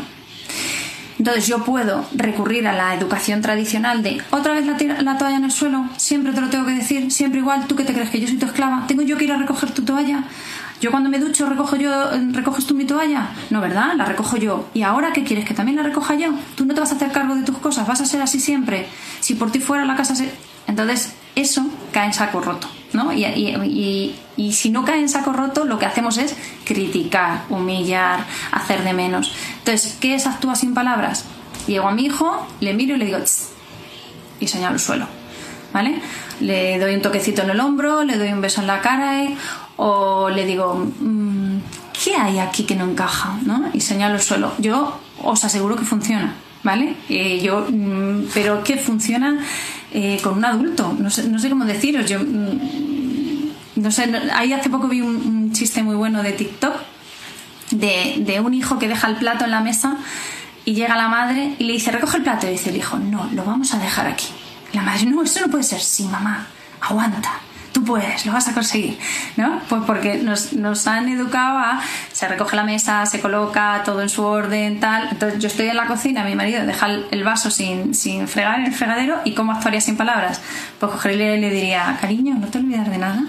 Entonces 1.18 1.46
yo 1.46 1.62
puedo 1.62 2.04
recurrir 2.12 2.66
a 2.66 2.72
la 2.72 2.92
educación 2.94 3.40
tradicional 3.40 4.02
de 4.02 4.20
otra 4.30 4.52
vez 4.52 4.66
la, 4.66 5.16
toalla 5.16 5.36
en 5.36 5.44
el 5.44 5.52
suelo, 5.52 5.88
siempre 5.96 6.32
te 6.32 6.40
lo 6.40 6.48
tengo 6.48 6.66
que 6.66 6.72
decir, 6.72 7.12
siempre 7.12 7.38
igual, 7.38 7.66
tú 7.68 7.76
que 7.76 7.84
te 7.84 7.92
crees 7.92 8.10
que 8.10 8.20
yo 8.20 8.26
soy 8.26 8.36
tu 8.36 8.46
esclava, 8.46 8.84
tengo 8.88 9.02
yo 9.02 9.16
que 9.16 9.24
ir 9.24 9.32
a 9.32 9.36
recoger 9.36 9.70
tu 9.70 9.84
toalla. 9.84 10.24
Yo 10.80 10.90
cuando 10.90 11.08
me 11.08 11.18
ducho 11.18 11.48
recojo 11.48 11.76
yo, 11.76 12.10
recoges 12.32 12.66
tú 12.66 12.74
mi 12.74 12.84
toalla. 12.84 13.28
No, 13.48 13.60
¿verdad? 13.60 13.94
La 13.96 14.04
recojo 14.04 14.36
yo. 14.36 14.68
¿Y 14.74 14.82
ahora 14.82 15.12
qué 15.12 15.22
quieres? 15.22 15.46
¿Que 15.46 15.54
también 15.54 15.76
la 15.76 15.82
recoja 15.84 16.14
yo? 16.14 16.34
Tú 16.56 16.66
no 16.66 16.74
te 16.74 16.80
vas 16.80 16.92
a 16.92 16.96
hacer 16.96 17.12
cargo 17.12 17.36
de 17.36 17.42
tus 17.42 17.56
cosas, 17.58 17.86
vas 17.86 18.00
a 18.00 18.06
ser 18.06 18.20
así 18.20 18.40
siempre. 18.40 18.86
Si 19.20 19.34
por 19.34 19.50
ti 19.50 19.60
fuera 19.60 19.84
la 19.84 19.94
casa 19.96 20.14
se... 20.14 20.30
Entonces 20.66 21.14
eso 21.34 21.66
cae 21.92 22.06
en 22.06 22.14
saco 22.14 22.40
roto. 22.40 22.68
¿no? 22.92 23.12
Y, 23.12 24.14
si 24.52 24.70
no 24.70 24.84
cae 24.84 25.00
en 25.00 25.08
saco 25.08 25.32
roto, 25.32 25.64
lo 25.64 25.78
que 25.78 25.86
hacemos 25.86 26.16
es 26.18 26.34
criticar, 26.64 27.44
humillar, 27.50 28.24
hacer 28.52 28.84
de 28.84 28.92
menos. 28.92 29.32
Entonces, 29.58 29.96
¿qué 30.00 30.14
es 30.14 30.26
actúa 30.26 30.54
sin 30.54 30.74
palabras? 30.74 31.24
Llego 31.66 31.88
a 31.88 31.92
mi 31.92 32.06
hijo, 32.06 32.46
le 32.60 32.74
miro 32.74 32.94
y 32.96 32.98
le 32.98 33.06
digo 33.06 33.18
y 34.40 34.46
señalo 34.48 34.74
el 34.74 34.80
suelo. 34.80 35.06
¿Vale? 35.72 36.00
Le 36.40 36.78
doy 36.78 36.94
un 36.94 37.02
toquecito 37.02 37.42
en 37.42 37.50
el 37.50 37.60
hombro, 37.60 38.04
le 38.04 38.16
doy 38.16 38.32
un 38.32 38.40
beso 38.40 38.60
en 38.60 38.68
la 38.68 38.80
cara 38.80 39.24
o 39.76 40.30
le 40.30 40.46
digo, 40.46 40.86
mm, 41.00 41.56
¿qué 42.04 42.14
hay 42.14 42.38
aquí 42.38 42.64
que 42.64 42.76
no 42.76 42.84
encaja? 42.84 43.38
¿no? 43.44 43.70
Y 43.72 43.80
señalo 43.80 44.14
el 44.14 44.20
suelo. 44.20 44.52
Yo 44.58 45.00
os 45.22 45.44
aseguro 45.44 45.76
que 45.76 45.84
funciona. 45.84 46.34
¿Vale? 46.62 46.96
Eh, 47.10 47.42
yo, 47.42 47.66
mm, 47.68 48.28
pero 48.32 48.64
que 48.64 48.78
funciona 48.78 49.38
eh, 49.94 50.18
con 50.22 50.36
un 50.38 50.44
adulto. 50.44 50.94
No 50.98 51.08
sé, 51.08 51.28
no 51.28 51.38
sé 51.38 51.48
cómo 51.48 51.64
deciros. 51.64 52.10
Yo 52.10 52.18
mm, 52.18 53.48
no 53.76 53.90
sé, 53.90 54.10
ahí 54.34 54.52
hace 54.52 54.68
poco 54.68 54.88
vi 54.88 55.00
un, 55.00 55.52
chiste 55.52 55.84
muy 55.84 55.94
bueno 55.94 56.22
de 56.24 56.32
TikTok 56.32 56.74
de, 57.70 58.42
un 58.44 58.54
hijo 58.54 58.78
que 58.80 58.88
deja 58.88 59.06
el 59.06 59.16
plato 59.16 59.44
en 59.44 59.52
la 59.52 59.60
mesa 59.60 59.96
y 60.64 60.74
llega 60.74 60.96
la 60.96 61.06
madre 61.08 61.54
y 61.60 61.64
le 61.64 61.74
dice, 61.74 61.92
recoge 61.92 62.16
el 62.16 62.24
plato. 62.24 62.48
Y 62.48 62.50
dice 62.50 62.70
el 62.70 62.76
hijo, 62.76 62.98
no, 62.98 63.30
lo 63.32 63.44
vamos 63.44 63.72
a 63.72 63.78
dejar 63.78 64.08
aquí. 64.08 64.26
la 64.72 64.82
madre, 64.82 65.06
no, 65.06 65.22
eso 65.22 65.40
no 65.40 65.48
puede 65.48 65.62
ser. 65.62 65.80
Sí, 65.80 66.04
mamá, 66.04 66.46
aguanta 66.80 67.40
tú 67.74 67.84
puedes, 67.84 68.24
lo 68.24 68.32
vas 68.32 68.48
a 68.48 68.54
conseguir, 68.54 68.96
¿no? 69.36 69.60
Pues 69.68 69.82
porque 69.84 70.16
nos, 70.22 70.52
nos, 70.52 70.86
han 70.86 71.08
educado 71.08 71.58
a, 71.58 71.82
se 72.12 72.26
recoge 72.28 72.54
la 72.54 72.62
mesa, 72.62 73.04
se 73.04 73.20
coloca 73.20 73.82
todo 73.84 74.00
en 74.00 74.08
su 74.08 74.22
orden, 74.22 74.78
tal. 74.78 75.08
Entonces 75.10 75.40
yo 75.40 75.48
estoy 75.48 75.68
en 75.68 75.76
la 75.76 75.86
cocina, 75.86 76.24
mi 76.24 76.36
marido 76.36 76.64
deja 76.64 76.86
el 77.10 77.24
vaso 77.24 77.50
sin, 77.50 77.92
sin 77.94 78.28
fregar 78.28 78.60
en 78.60 78.66
el 78.66 78.72
fregadero 78.72 79.20
y 79.24 79.32
¿cómo 79.32 79.52
actuaría 79.52 79.80
sin 79.80 79.96
palabras? 79.96 80.40
Pues 80.78 80.92
cogería 80.92 81.36
y 81.36 81.40
le 81.40 81.50
diría, 81.50 81.98
cariño, 82.00 82.36
no 82.38 82.46
te 82.46 82.58
olvides 82.58 82.88
de 82.88 82.96
nada. 82.96 83.24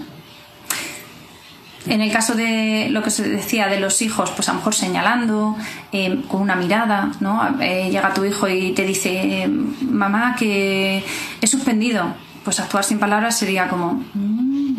En 1.88 2.02
el 2.02 2.12
caso 2.12 2.36
de 2.36 2.88
lo 2.92 3.04
que 3.04 3.10
se 3.10 3.28
decía 3.28 3.68
de 3.68 3.80
los 3.80 4.02
hijos, 4.02 4.32
pues 4.32 4.48
a 4.50 4.54
lo 4.54 4.60
mejor 4.60 4.76
señalando, 4.76 5.56
eh, 5.92 6.24
con 6.28 6.42
una 6.42 6.56
mirada, 6.56 7.12
¿no? 7.20 7.58
Eh, 7.62 7.90
llega 7.92 8.14
tu 8.14 8.26
hijo 8.26 8.48
y 8.48 8.74
te 8.74 8.84
dice, 8.84 9.48
mamá, 9.82 10.36
que 10.38 11.04
he 11.42 11.48
suspendido 11.48 12.14
pues 12.46 12.60
actuar 12.62 12.86
sin 12.86 13.00
palabras 13.00 13.38
sería 13.38 13.68
como, 13.68 14.04
mm", 14.14 14.76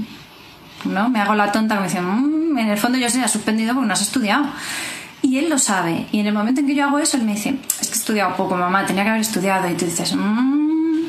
¿no? 0.85 1.11
Me 1.11 1.21
hago 1.21 1.35
la 1.35 1.53
tonta 1.53 1.75
como 1.75 1.87
diciendo, 1.87 2.11
mm", 2.11 2.59
en 2.59 2.69
el 2.69 2.79
fondo 2.79 2.97
yo 2.97 3.11
sería 3.11 3.29
suspendido 3.29 3.75
porque 3.75 3.89
no 3.89 3.93
has 3.93 4.01
estudiado. 4.01 4.47
Y 5.23 5.39
él 5.39 5.51
lo 5.51 5.59
sabe. 5.59 6.07
Y 6.13 6.21
en 6.21 6.29
el 6.29 6.35
momento 6.35 6.61
en 6.61 6.69
que 6.69 6.75
yo 6.75 6.85
hago 6.85 6.99
eso, 7.01 7.17
él 7.17 7.25
me 7.25 7.33
dice, 7.33 7.59
es 7.81 7.89
que 7.89 7.95
he 7.95 7.99
estudiado 7.99 8.37
poco, 8.37 8.55
mamá, 8.55 8.87
tenía 8.87 9.03
que 9.03 9.11
haber 9.11 9.23
estudiado. 9.23 9.69
Y 9.69 9.75
tú 9.75 9.85
dices, 9.85 10.15
mm, 10.15 11.07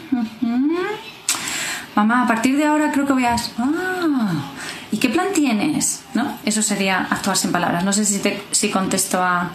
mamá, 1.96 2.24
a 2.24 2.28
partir 2.28 2.58
de 2.58 2.66
ahora 2.66 2.92
creo 2.92 3.06
que 3.06 3.14
voy 3.14 3.26
a... 3.26 3.36
Ah, 3.60 4.52
¿Y 4.92 4.98
qué 4.98 5.10
plan 5.10 5.28
tienes? 5.34 6.04
¿No? 6.14 6.38
Eso 6.46 6.62
sería 6.64 7.08
actuar 7.10 7.38
sin 7.38 7.52
palabras. 7.52 7.84
No 7.84 7.94
sé 7.94 8.06
si, 8.06 8.20
te, 8.20 8.42
si 8.52 8.70
contesto 8.70 9.22
a, 9.22 9.52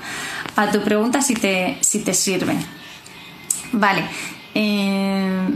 a 0.55 0.71
tu 0.71 0.81
pregunta, 0.83 1.23
si 1.23 1.35
te, 1.35 1.79
si 1.81 2.05
te 2.05 2.15
sirve. 2.15 2.55
Vale. 3.73 4.05
Eh, 4.55 5.49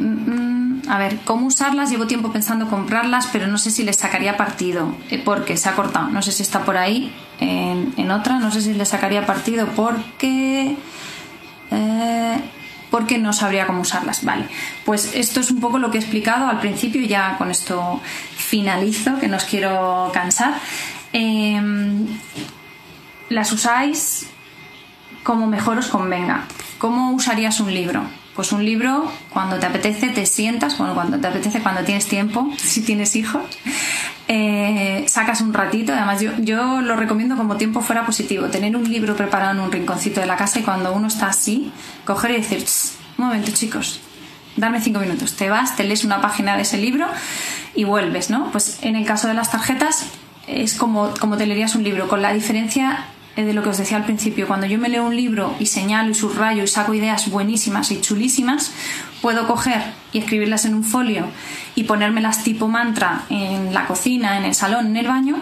a 0.89 0.99
ver, 0.99 1.19
¿cómo 1.25 1.47
usarlas? 1.47 1.91
Llevo 1.91 2.07
tiempo 2.07 2.33
pensando 2.33 2.69
comprarlas, 2.69 3.29
pero 3.33 3.47
no 3.47 3.59
sé 3.59 3.71
si 3.71 3.83
les 3.83 3.97
sacaría 3.97 4.37
partido, 4.37 4.95
eh, 5.11 5.21
porque 5.23 5.57
se 5.57 5.69
ha 5.69 5.75
cortado. 5.75 6.09
No 6.09 6.23
sé 6.23 6.33
si 6.33 6.43
está 6.43 6.65
por 6.65 6.77
ahí 6.77 7.13
en, 7.41 8.11
otra, 8.11 8.39
no 8.39 8.51
sé 8.51 8.61
si 8.63 8.75
le 8.75 8.85
sacaría 8.85 9.27
partido 9.27 9.67
porque... 9.75 10.77
Eh, 11.71 12.41
porque 12.91 13.19
no 13.19 13.33
sabría 13.33 13.67
cómo 13.67 13.83
usarlas. 13.83 14.25
Vale, 14.25 14.49
pues 14.85 15.11
esto 15.15 15.41
es 15.41 15.51
un 15.51 15.61
poco 15.61 15.79
lo 15.79 15.91
que 15.91 15.99
he 15.99 16.01
explicado 16.01 16.49
al 16.49 16.61
principio 16.61 17.03
ya 17.03 17.37
con 17.37 17.51
esto 17.51 18.01
finalizo, 18.37 19.19
que 19.19 19.29
no 19.29 19.37
os 19.37 19.45
quiero 19.45 20.11
cansar. 20.15 20.55
Em, 21.13 22.07
las 23.29 23.53
usáis 23.53 24.29
como 25.25 25.47
mejor 25.47 25.79
os 25.79 25.89
convenga. 25.89 26.45
¿Cómo 26.79 27.11
usarías 27.13 27.59
un 27.61 27.75
libro? 27.75 28.05
Pues 28.37 28.53
un 28.53 28.65
libro, 28.65 29.11
cuando 29.31 29.59
te 29.59 29.65
apetece, 29.65 30.09
te 30.11 30.27
sientas, 30.27 30.77
bueno, 30.77 30.95
cuando 30.95 31.19
te 31.19 31.27
apetece, 31.27 31.61
cuando 31.61 31.83
tienes 31.85 32.07
tiempo, 32.07 32.53
si 32.59 32.83
tienes 32.83 33.17
hijos, 33.17 33.43
eh, 34.29 35.07
sacas 35.09 35.41
un 35.41 35.55
ratito. 35.55 35.95
Además, 35.95 36.21
yo, 36.21 36.33
yo 36.39 36.83
lo 36.83 36.97
recomiendo 36.97 37.37
como 37.37 37.57
tiempo 37.57 37.81
fuera 37.81 38.05
positivo, 38.05 38.47
tener 38.49 38.77
un 38.77 38.85
libro 38.91 39.17
preparado 39.17 39.53
en 39.53 39.61
un 39.61 39.73
rinconcito 39.73 40.21
de 40.21 40.27
la 40.27 40.37
casa 40.37 40.61
y 40.61 40.63
cuando 40.63 40.93
uno 40.93 41.09
está 41.09 41.29
así, 41.29 41.73
coger 42.05 42.33
y 42.33 42.35
decir, 42.35 42.63
un 43.17 43.25
momento 43.25 43.51
chicos, 43.53 44.01
darme 44.57 44.83
cinco 44.83 45.01
minutos. 45.01 45.35
Te 45.35 45.49
vas, 45.49 45.75
te 45.75 45.85
lees 45.85 46.05
una 46.05 46.21
página 46.21 46.57
de 46.57 46.63
ese 46.63 46.77
libro 46.77 47.07
y 47.75 47.85
vuelves, 47.85 48.29
¿no? 48.29 48.51
Pues 48.53 48.79
en 48.83 48.97
el 48.97 49.07
caso 49.07 49.29
de 49.29 49.35
las 49.35 49.51
tarjetas 49.51 50.05
es 50.47 50.75
como, 50.75 51.15
como 51.19 51.39
te 51.39 51.47
leerías 51.47 51.75
un 51.75 51.85
libro, 51.85 52.07
con 52.07 52.21
la 52.21 52.35
diferencia 52.35 53.07
de 53.45 53.53
lo 53.53 53.63
que 53.63 53.69
os 53.69 53.79
decía 53.79 53.99
al 53.99 54.05
principio, 54.05 54.47
cuando 54.47 54.67
yo 54.67 54.79
me 54.79 54.89
leo 54.89 55.05
un 55.05 55.15
libro 55.15 55.55
y 55.61 55.67
señalo 55.67 56.11
y 56.11 56.15
subrayo 56.15 56.65
y 56.65 56.69
saco 56.69 56.95
ideas 56.95 57.31
buenísimas 57.31 57.91
y 57.91 58.01
chulísimas, 58.01 58.73
puedo 59.21 59.47
coger 59.47 59.83
y 60.13 60.19
escribirlas 60.19 60.65
en 60.65 60.75
un 60.75 60.85
folio 60.85 61.27
y 61.75 61.85
ponérmelas 61.85 62.43
tipo 62.43 62.67
mantra 62.67 63.25
en 63.29 63.75
la 63.75 63.87
cocina, 63.87 64.39
en 64.39 64.45
el 64.45 64.55
salón, 64.55 64.87
en 64.87 64.97
el 64.97 65.09
baño 65.09 65.37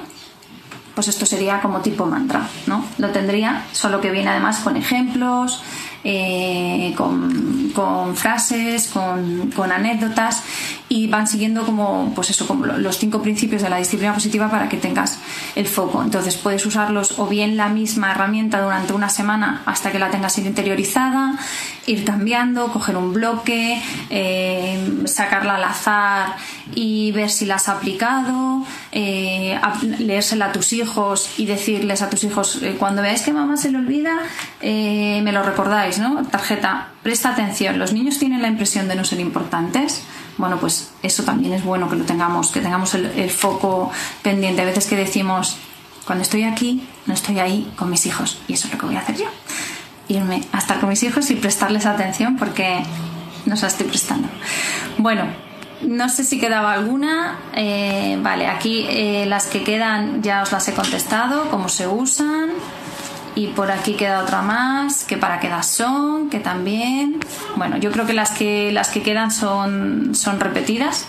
pues 0.95 1.09
esto 1.09 1.27
sería 1.27 1.61
como 1.61 1.81
tipo 1.81 2.07
mantra, 2.07 2.49
¿no? 2.67 2.85
Lo 2.99 3.11
tendría, 3.11 3.65
solo 3.73 4.01
que 4.01 4.11
viene 4.11 4.31
además 4.31 4.61
con 4.61 4.77
ejemplos, 4.77 5.63
eh, 6.05 6.95
con, 6.97 8.15
frases, 8.15 8.89
con, 8.89 9.73
anécdotas 9.73 10.43
y 10.89 11.09
van 11.09 11.27
siguiendo 11.27 11.65
como, 11.65 12.13
pues 12.15 12.31
eso, 12.31 12.47
como 12.47 12.67
los 12.67 12.99
cinco 12.99 13.23
principios 13.23 13.63
de 13.63 13.71
la 13.71 13.79
disciplina 13.79 14.15
positiva 14.15 14.51
para 14.51 14.69
que 14.69 14.77
tengas 14.77 15.19
el 15.57 15.67
foco. 15.67 16.03
Entonces 16.03 16.37
puedes 16.37 16.65
usarlos 16.67 17.19
o 17.19 17.27
bien 17.27 17.57
la 17.57 17.69
misma 17.69 18.13
herramienta 18.13 18.61
durante 18.61 18.93
una 18.93 19.09
semana 19.09 19.63
hasta 19.67 19.91
que 19.91 19.99
la 19.99 20.11
tengas 20.11 20.39
interiorizada, 20.39 21.39
ir 21.87 22.05
cambiando, 22.05 22.69
coger 22.73 22.97
un 22.97 23.13
bloque, 23.13 23.81
eh, 24.11 25.03
sacarla 25.07 25.57
al 25.57 25.65
azar 25.65 26.37
y 26.75 27.13
ver 27.13 27.31
si 27.31 27.47
la 27.47 27.57
has 27.57 27.69
aplicado, 27.69 28.65
eh, 28.93 29.59
leérsela 29.99 30.47
a 30.47 30.53
tus 30.53 30.73
hijos 30.73 31.31
y 31.39 31.47
decirles 31.47 32.03
a 32.03 32.11
tus 32.11 32.25
hijos, 32.25 32.63
eh, 32.63 32.77
cuando 32.79 33.03
veáis 33.03 33.23
que 33.23 33.33
mamá 33.33 33.57
se 33.57 33.71
le 33.71 33.79
olvida, 33.79 34.19
me 34.63 35.33
lo 35.33 35.43
recordáis, 35.43 35.94
¿no? 35.99 36.25
Tarjeta, 36.27 36.89
presta 37.03 37.31
atención, 37.31 37.79
los 37.79 37.93
niños 37.93 38.19
tienen 38.19 38.43
la 38.43 38.49
impresión 38.49 38.89
de 38.89 38.95
no 38.95 39.05
ser 39.05 39.21
importantes. 39.21 40.03
Bueno, 40.37 40.59
pues 40.59 40.91
eso 41.03 41.23
también 41.23 41.53
es 41.53 41.65
bueno 41.65 41.89
que 41.89 41.97
lo 41.97 42.05
tengamos, 42.05 42.51
que 42.51 42.61
tengamos 42.61 42.95
el, 42.95 43.31
foco 43.31 43.91
pendiente. 44.23 44.63
A 44.63 44.65
veces 44.65 44.87
que 44.87 44.97
decimos, 44.97 45.57
cuando 46.07 46.23
estoy 46.23 46.45
aquí, 46.45 46.87
no 47.07 47.15
estoy 47.15 47.39
ahí 47.39 47.73
con 47.77 47.91
mis 47.91 48.07
hijos. 48.07 48.41
Y 48.49 48.55
eso 48.55 48.67
es 48.67 48.73
lo 48.75 48.81
que 48.81 48.87
voy 48.87 48.97
a 48.97 49.01
hacer 49.01 49.17
yo. 49.17 49.27
Irme 50.09 50.43
a 50.53 50.59
estar 50.59 50.81
con 50.81 50.89
mis 50.89 51.03
hijos 51.03 51.31
y 51.31 51.37
prestarles 51.37 51.87
atención 51.87 52.37
porque 52.37 52.83
nos 53.47 53.63
la 53.63 53.69
estoy 53.69 53.87
prestando. 53.87 54.29
Bueno, 54.99 55.25
no 55.83 56.09
sé 56.09 56.25
si 56.25 56.39
quedaba 56.39 56.73
alguna. 56.73 57.39
Eh, 57.55 58.19
vale, 58.21 58.49
aquí 58.49 58.87
eh, 58.89 59.27
las 59.27 59.47
que 59.47 59.63
quedan 59.63 60.23
ya 60.23 60.43
os 60.43 60.53
las 60.53 60.67
he 60.69 60.75
contestado, 60.75 61.51
cómo 61.51 61.69
se 61.69 61.87
usan. 61.87 62.51
Y 63.37 63.49
por 63.49 63.71
aquí 63.71 63.95
queda 63.95 64.21
otra 64.21 64.43
más, 64.43 65.05
que 65.05 65.17
para 65.17 65.41
qué 65.41 65.49
das 65.49 65.67
son, 65.67 66.31
que 66.31 66.39
también. 66.39 67.19
Bueno, 67.57 67.77
yo 67.79 67.91
creo 67.91 68.07
que 68.07 68.13
las 68.13 68.31
que, 68.31 68.71
las 68.73 68.91
que 68.91 69.03
quedan 69.03 69.31
son, 69.31 70.15
son 70.15 70.39
repetidas. 70.39 71.07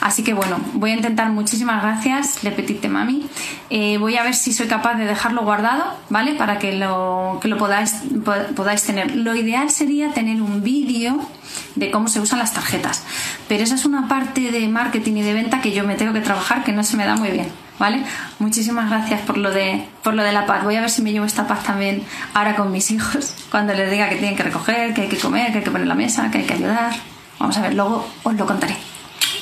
Así 0.00 0.22
que 0.22 0.34
bueno, 0.34 0.58
voy 0.74 0.90
a 0.92 0.94
intentar 0.94 1.30
muchísimas 1.30 1.82
gracias, 1.82 2.42
Le 2.42 2.50
Petite 2.50 2.88
Mami. 2.88 3.26
Eh, 3.70 3.98
voy 3.98 4.16
a 4.16 4.22
ver 4.22 4.34
si 4.34 4.52
soy 4.52 4.66
capaz 4.66 4.94
de 4.94 5.04
dejarlo 5.04 5.42
guardado, 5.42 5.84
¿vale? 6.08 6.34
Para 6.34 6.58
que 6.58 6.72
lo, 6.76 7.38
que 7.40 7.48
lo 7.48 7.58
podáis, 7.58 7.94
podáis 8.56 8.82
tener. 8.82 9.14
Lo 9.14 9.34
ideal 9.34 9.70
sería 9.70 10.12
tener 10.12 10.42
un 10.42 10.62
vídeo 10.62 11.18
de 11.78 11.90
cómo 11.90 12.08
se 12.08 12.20
usan 12.20 12.38
las 12.38 12.52
tarjetas. 12.52 13.04
Pero 13.48 13.64
esa 13.64 13.74
es 13.74 13.84
una 13.84 14.08
parte 14.08 14.50
de 14.50 14.68
marketing 14.68 15.16
y 15.16 15.22
de 15.22 15.34
venta 15.34 15.60
que 15.60 15.72
yo 15.72 15.84
me 15.84 15.94
tengo 15.94 16.12
que 16.12 16.20
trabajar 16.20 16.64
que 16.64 16.72
no 16.72 16.84
se 16.84 16.96
me 16.96 17.06
da 17.06 17.16
muy 17.16 17.30
bien. 17.30 17.48
¿Vale? 17.78 18.02
Muchísimas 18.40 18.90
gracias 18.90 19.20
por 19.20 19.38
lo 19.38 19.52
de 19.52 19.86
por 20.02 20.14
lo 20.14 20.24
de 20.24 20.32
la 20.32 20.46
paz. 20.46 20.64
Voy 20.64 20.74
a 20.74 20.80
ver 20.80 20.90
si 20.90 21.00
me 21.00 21.12
llevo 21.12 21.26
esta 21.26 21.46
paz 21.46 21.62
también 21.62 22.02
ahora 22.34 22.56
con 22.56 22.72
mis 22.72 22.90
hijos, 22.90 23.34
cuando 23.50 23.72
les 23.72 23.90
diga 23.90 24.08
que 24.08 24.16
tienen 24.16 24.36
que 24.36 24.42
recoger, 24.42 24.94
que 24.94 25.02
hay 25.02 25.08
que 25.08 25.18
comer, 25.18 25.52
que 25.52 25.58
hay 25.58 25.64
que 25.64 25.70
poner 25.70 25.86
la 25.86 25.94
mesa, 25.94 26.30
que 26.30 26.38
hay 26.38 26.44
que 26.44 26.54
ayudar. 26.54 26.92
Vamos 27.38 27.56
a 27.56 27.62
ver, 27.62 27.74
luego 27.74 28.08
os 28.24 28.34
lo 28.34 28.46
contaré. 28.46 28.76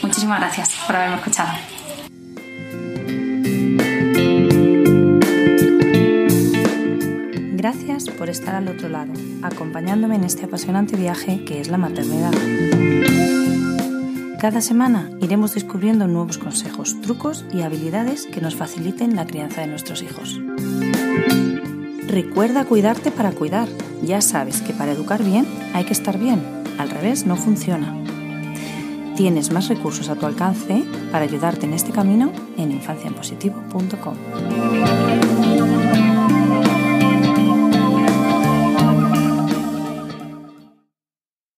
Muchísimas 0.02 0.38
gracias 0.38 0.70
por 0.86 0.96
haberme 0.96 1.16
escuchado. 1.16 1.75
Gracias 7.68 8.08
por 8.10 8.30
estar 8.30 8.54
al 8.54 8.68
otro 8.68 8.88
lado, 8.88 9.12
acompañándome 9.42 10.14
en 10.14 10.22
este 10.22 10.44
apasionante 10.44 10.96
viaje 10.96 11.44
que 11.44 11.60
es 11.60 11.66
la 11.66 11.78
maternidad. 11.78 12.30
Cada 14.40 14.60
semana 14.60 15.10
iremos 15.20 15.54
descubriendo 15.54 16.06
nuevos 16.06 16.38
consejos, 16.38 17.00
trucos 17.00 17.44
y 17.52 17.62
habilidades 17.62 18.26
que 18.26 18.40
nos 18.40 18.54
faciliten 18.54 19.16
la 19.16 19.26
crianza 19.26 19.62
de 19.62 19.66
nuestros 19.66 20.02
hijos. 20.02 20.40
Recuerda 22.06 22.66
cuidarte 22.66 23.10
para 23.10 23.32
cuidar. 23.32 23.66
Ya 24.00 24.20
sabes 24.20 24.62
que 24.62 24.72
para 24.72 24.92
educar 24.92 25.24
bien 25.24 25.44
hay 25.74 25.86
que 25.86 25.92
estar 25.92 26.20
bien. 26.20 26.40
Al 26.78 26.88
revés 26.88 27.26
no 27.26 27.34
funciona. 27.34 27.96
Tienes 29.16 29.50
más 29.50 29.66
recursos 29.66 30.08
a 30.08 30.14
tu 30.14 30.26
alcance 30.26 30.84
para 31.10 31.24
ayudarte 31.24 31.66
en 31.66 31.72
este 31.72 31.90
camino 31.90 32.30
en 32.56 32.70
infanciaenpositivo.com. 32.70 34.14